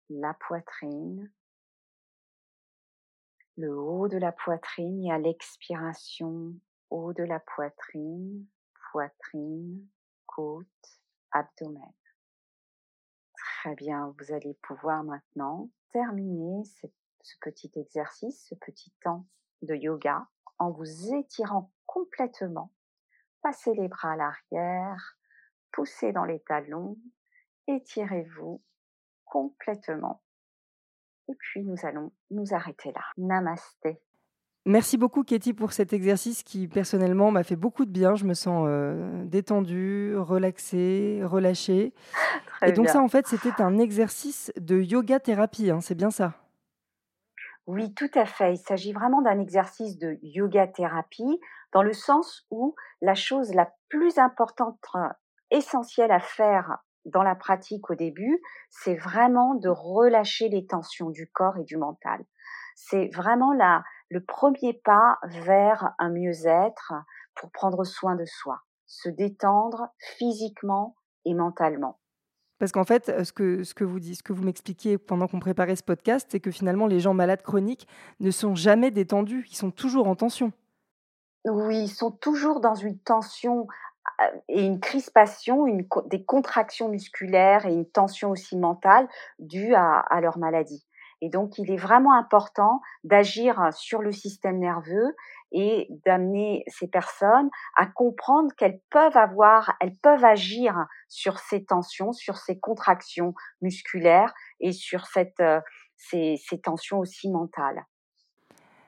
la 0.10 0.34
poitrine, 0.34 1.32
le 3.58 3.78
haut 3.78 4.08
de 4.08 4.17
la 4.17 4.32
poitrine 4.32 5.06
et 5.06 5.12
à 5.12 5.17
l'expiration, 5.17 6.54
haut 6.89 7.13
de 7.13 7.23
la 7.23 7.39
poitrine, 7.39 8.45
poitrine, 8.91 9.88
côte, 10.25 10.67
abdomen. 11.32 11.93
Très 13.65 13.73
bien, 13.73 14.13
vous 14.19 14.32
allez 14.32 14.54
pouvoir 14.62 15.04
maintenant 15.04 15.71
terminer 15.91 16.63
ce, 16.65 16.86
petit 17.41 17.71
exercice, 17.73 18.45
ce 18.47 18.54
petit 18.54 18.93
temps 19.01 19.25
de 19.63 19.73
yoga 19.73 20.28
en 20.60 20.69
vous 20.69 21.15
étirant 21.15 21.73
complètement. 21.88 22.71
Passez 23.41 23.73
les 23.73 23.88
bras 23.88 24.12
à 24.12 24.17
l'arrière, 24.17 25.17
poussez 25.71 26.12
dans 26.12 26.25
les 26.25 26.41
talons, 26.41 26.95
étirez-vous 27.65 28.62
complètement. 29.25 30.21
Et 31.28 31.34
puis 31.34 31.63
nous 31.63 31.88
allons 31.88 32.13
nous 32.30 32.54
arrêter 32.54 32.91
là. 32.91 33.01
Namasté. 33.17 33.99
Merci 34.67 34.97
beaucoup 34.97 35.23
Katie 35.23 35.54
pour 35.54 35.73
cet 35.73 35.93
exercice 35.93 36.41
qui 36.41 36.67
personnellement 36.67 37.30
m'a 37.30 37.43
fait 37.43 37.56
beaucoup 37.56 37.86
de 37.86 37.91
bien. 37.91 38.15
Je 38.15 38.25
me 38.25 38.34
sens 38.34 38.65
euh, 38.67 39.23
détendue, 39.25 40.15
relaxée, 40.17 41.21
relâchée. 41.23 41.93
et 42.65 42.71
donc 42.71 42.89
ça 42.89 42.99
en 42.99 43.08
fait 43.08 43.28
c'était 43.28 43.62
un 43.62 43.78
exercice 43.78 44.51
de 44.58 44.80
yoga 44.80 45.19
thérapie, 45.19 45.69
hein, 45.69 45.82
c'est 45.82 45.93
bien 45.93 46.10
ça? 46.10 46.34
Oui, 47.67 47.93
tout 47.93 48.10
à 48.15 48.25
fait. 48.25 48.54
Il 48.54 48.58
s'agit 48.58 48.93
vraiment 48.93 49.21
d'un 49.21 49.39
exercice 49.39 49.97
de 49.97 50.17
yoga 50.21 50.67
thérapie 50.67 51.39
dans 51.71 51.84
le 51.84 51.93
sens 51.93 52.45
où 52.49 52.75
la 53.01 53.15
chose 53.15 53.54
la 53.54 53.71
plus 53.89 54.17
importante, 54.17 54.80
essentielle 55.51 56.12
à 56.12 56.19
faire 56.19 56.78
dans 57.06 57.23
la 57.23 57.36
pratique 57.36 57.89
au 57.89 57.95
début, 57.95 58.41
c'est 58.69 58.95
vraiment 58.95 59.56
de 59.56 59.69
relâcher 59.69 60.49
les 60.49 60.65
tensions 60.65 61.10
du 61.12 61.28
corps 61.28 61.58
et 61.58 61.63
du 61.63 61.78
mental. 61.78 62.23
C'est 62.75 63.10
vraiment 63.13 63.54
la, 63.54 63.84
le 64.10 64.24
premier 64.24 64.74
pas 64.74 65.18
vers 65.24 65.94
un 66.00 66.10
mieux-être 66.10 66.94
pour 67.36 67.52
prendre 67.52 67.84
soin 67.84 68.15
de 68.15 68.26
soi, 68.26 68.62
se 68.86 69.10
détendre 69.10 69.89
physiquement 70.18 70.96
et 71.26 71.34
mentalement. 71.34 72.00
Parce 72.58 72.72
qu'en 72.72 72.86
fait, 72.86 73.24
ce 73.24 73.34
que, 73.34 73.63
ce 73.63 73.74
que 73.74 73.84
vous 73.84 74.00
dites, 74.00 74.20
ce 74.20 74.24
que 74.24 74.32
vous 74.32 74.44
m'expliquiez 74.44 74.98
pendant 74.98 75.28
qu'on 75.28 75.39
préparait 75.39 75.76
ce 75.76 75.84
podcast, 75.84 76.28
c'est 76.32 76.39
que 76.39 76.52
finalement, 76.52 76.88
les 76.88 77.02
gens 77.02 77.13
malades 77.13 77.41
chroniques 77.41 77.88
ne 78.22 78.32
sont 78.32 78.56
jamais 78.56 78.91
détendus, 78.91 79.46
ils 79.52 79.58
sont 79.58 79.72
toujours 79.72 80.08
en 80.08 80.15
tension. 80.15 80.54
Oui, 81.44 81.84
ils 81.84 81.89
sont 81.89 82.12
toujours 82.12 82.62
dans 82.62 82.76
une 82.76 82.98
tension 82.98 83.68
et 84.48 84.65
une 84.65 84.80
crispation, 84.80 85.68
une, 85.68 85.86
des 86.06 86.24
contractions 86.24 86.89
musculaires 86.89 87.65
et 87.65 87.74
une 87.74 87.89
tension 87.89 88.32
aussi 88.32 88.58
mentale 88.58 89.08
due 89.39 89.74
à, 89.74 90.00
à 90.00 90.22
leur 90.22 90.38
maladie. 90.38 90.86
Et 91.21 91.30
donc, 91.30 91.58
il 91.58 91.71
est 91.71 91.78
vraiment 91.78 92.13
important 92.13 92.82
d'agir 93.04 93.69
sur 93.73 94.01
le 94.01 94.12
système 94.12 94.60
nerveux 94.60 95.15
et 95.51 95.88
d'amener 96.06 96.63
ces 96.67 96.88
personnes 96.88 97.49
à 97.75 97.86
comprendre 97.86 98.51
qu'elles 98.58 98.80
peuvent 98.89 99.17
avoir, 99.17 99.75
elles 99.80 99.95
peuvent 100.01 100.25
agir 100.25 100.86
sur 101.08 101.39
ces 101.39 101.63
tensions, 101.63 102.12
sur 102.12 102.38
ces 102.38 102.60
contractions 102.60 103.34
musculaires 103.62 104.34
et 104.60 104.71
sur 104.71 105.06
cette, 105.08 105.39
euh, 105.39 105.62
ces, 105.95 106.36
ces 106.38 106.60
tensions 106.60 106.99
aussi 106.99 107.30
mentales. 107.30 107.86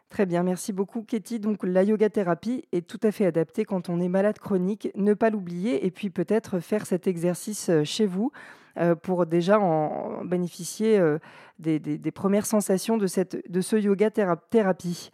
Très 0.10 0.26
bien, 0.26 0.44
merci 0.44 0.72
beaucoup 0.72 1.04
Katie. 1.04 1.40
Donc 1.40 1.64
la 1.64 1.84
yoga 1.84 2.10
thérapie 2.10 2.64
est 2.72 2.88
tout 2.88 3.00
à 3.04 3.12
fait 3.12 3.26
adaptée 3.26 3.66
quand 3.66 3.90
on 3.90 4.00
est 4.00 4.08
malade 4.08 4.40
chronique, 4.40 4.90
ne 4.96 5.14
pas 5.14 5.30
l'oublier 5.30 5.86
et 5.86 5.92
puis 5.92 6.10
peut-être 6.10 6.60
faire 6.60 6.86
cet 6.86 7.08
exercice 7.08 7.70
euh, 7.70 7.84
chez 7.84 8.06
vous 8.06 8.32
euh, 8.34 8.67
pour 9.02 9.26
déjà 9.26 9.60
en 9.60 10.24
bénéficier 10.24 11.00
euh, 11.00 11.20
des, 11.60 12.12
premières 12.12 12.46
sensations 12.46 12.98
de, 12.98 13.08
cette, 13.08 13.50
de 13.50 13.62
ce 13.62 13.76
yoga 13.76 14.12
thérapie. 14.12 15.12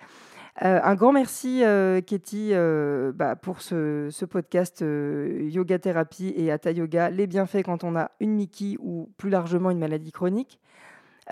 un 0.59 0.95
grand 0.95 1.13
merci, 1.13 1.63
Katie, 2.05 2.53
bah, 3.13 3.35
pour 3.35 3.61
ce, 3.61 4.25
podcast 4.25 4.83
Yoga 4.83 5.79
Thérapie 5.79 6.33
et 6.35 6.51
Hatha 6.51 6.71
Yoga, 6.71 7.09
les 7.09 7.27
bienfaits 7.27 7.63
quand 7.63 7.83
on 7.83 7.95
a 7.95 8.11
une 8.19 8.35
Mickey 8.35 8.75
ou 8.79 9.09
plus 9.17 9.29
largement 9.29 9.71
une 9.71 9.79
maladie 9.79 10.11
chronique. 10.11 10.59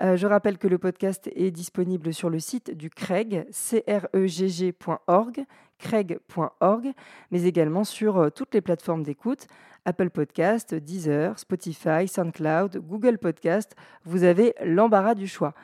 je 0.00 0.26
rappelle 0.26 0.58
que 0.58 0.68
le 0.68 0.78
podcast 0.78 1.30
est 1.34 1.50
disponible 1.50 2.12
sur 2.14 2.30
le 2.30 2.40
site 2.40 2.76
du 2.76 2.90
CREG, 2.90 3.46
cregg.org, 3.76 5.44
craig.org, 5.78 6.92
mais 7.30 7.44
également 7.44 7.84
sur 7.84 8.32
toutes 8.32 8.54
les 8.54 8.60
plateformes 8.60 9.02
d'écoute. 9.02 9.46
Apple 9.84 10.10
Podcast, 10.10 10.74
Deezer, 10.74 11.38
Spotify, 11.38 12.06
SoundCloud, 12.06 12.78
Google 12.78 13.18
Podcast. 13.18 13.74
Vous 14.04 14.22
avez 14.24 14.54
l'embarras 14.64 15.14
du 15.14 15.26
choix. 15.26 15.54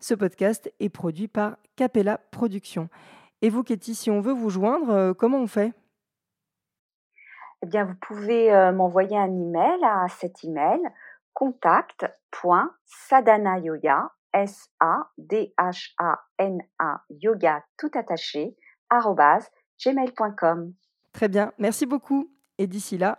Ce 0.00 0.14
podcast 0.14 0.72
est 0.80 0.88
produit 0.88 1.28
par 1.28 1.58
Capella 1.76 2.18
Productions. 2.30 2.88
Et 3.42 3.50
vous, 3.50 3.62
Katie, 3.62 3.94
si 3.94 4.10
on 4.10 4.20
veut 4.20 4.32
vous 4.32 4.50
joindre, 4.50 4.90
euh, 4.90 5.14
comment 5.14 5.38
on 5.38 5.46
fait? 5.46 5.72
Eh 7.62 7.66
bien, 7.66 7.84
vous 7.84 7.94
pouvez 8.00 8.52
euh, 8.52 8.72
m'envoyer 8.72 9.16
un 9.16 9.30
email 9.30 9.78
à 9.82 10.08
cet 10.08 10.42
email 10.44 10.80
contact.sadhanayoga, 11.32 14.10
S-A-D-H-A-N-A, 14.32 15.04
yoga 17.10 17.64
tout 17.76 17.90
attaché, 17.94 18.56
gmail.com. 19.84 20.74
Très 21.12 21.28
bien, 21.28 21.52
merci 21.58 21.86
beaucoup. 21.86 22.30
Et 22.58 22.66
d'ici 22.66 22.98
là, 22.98 23.18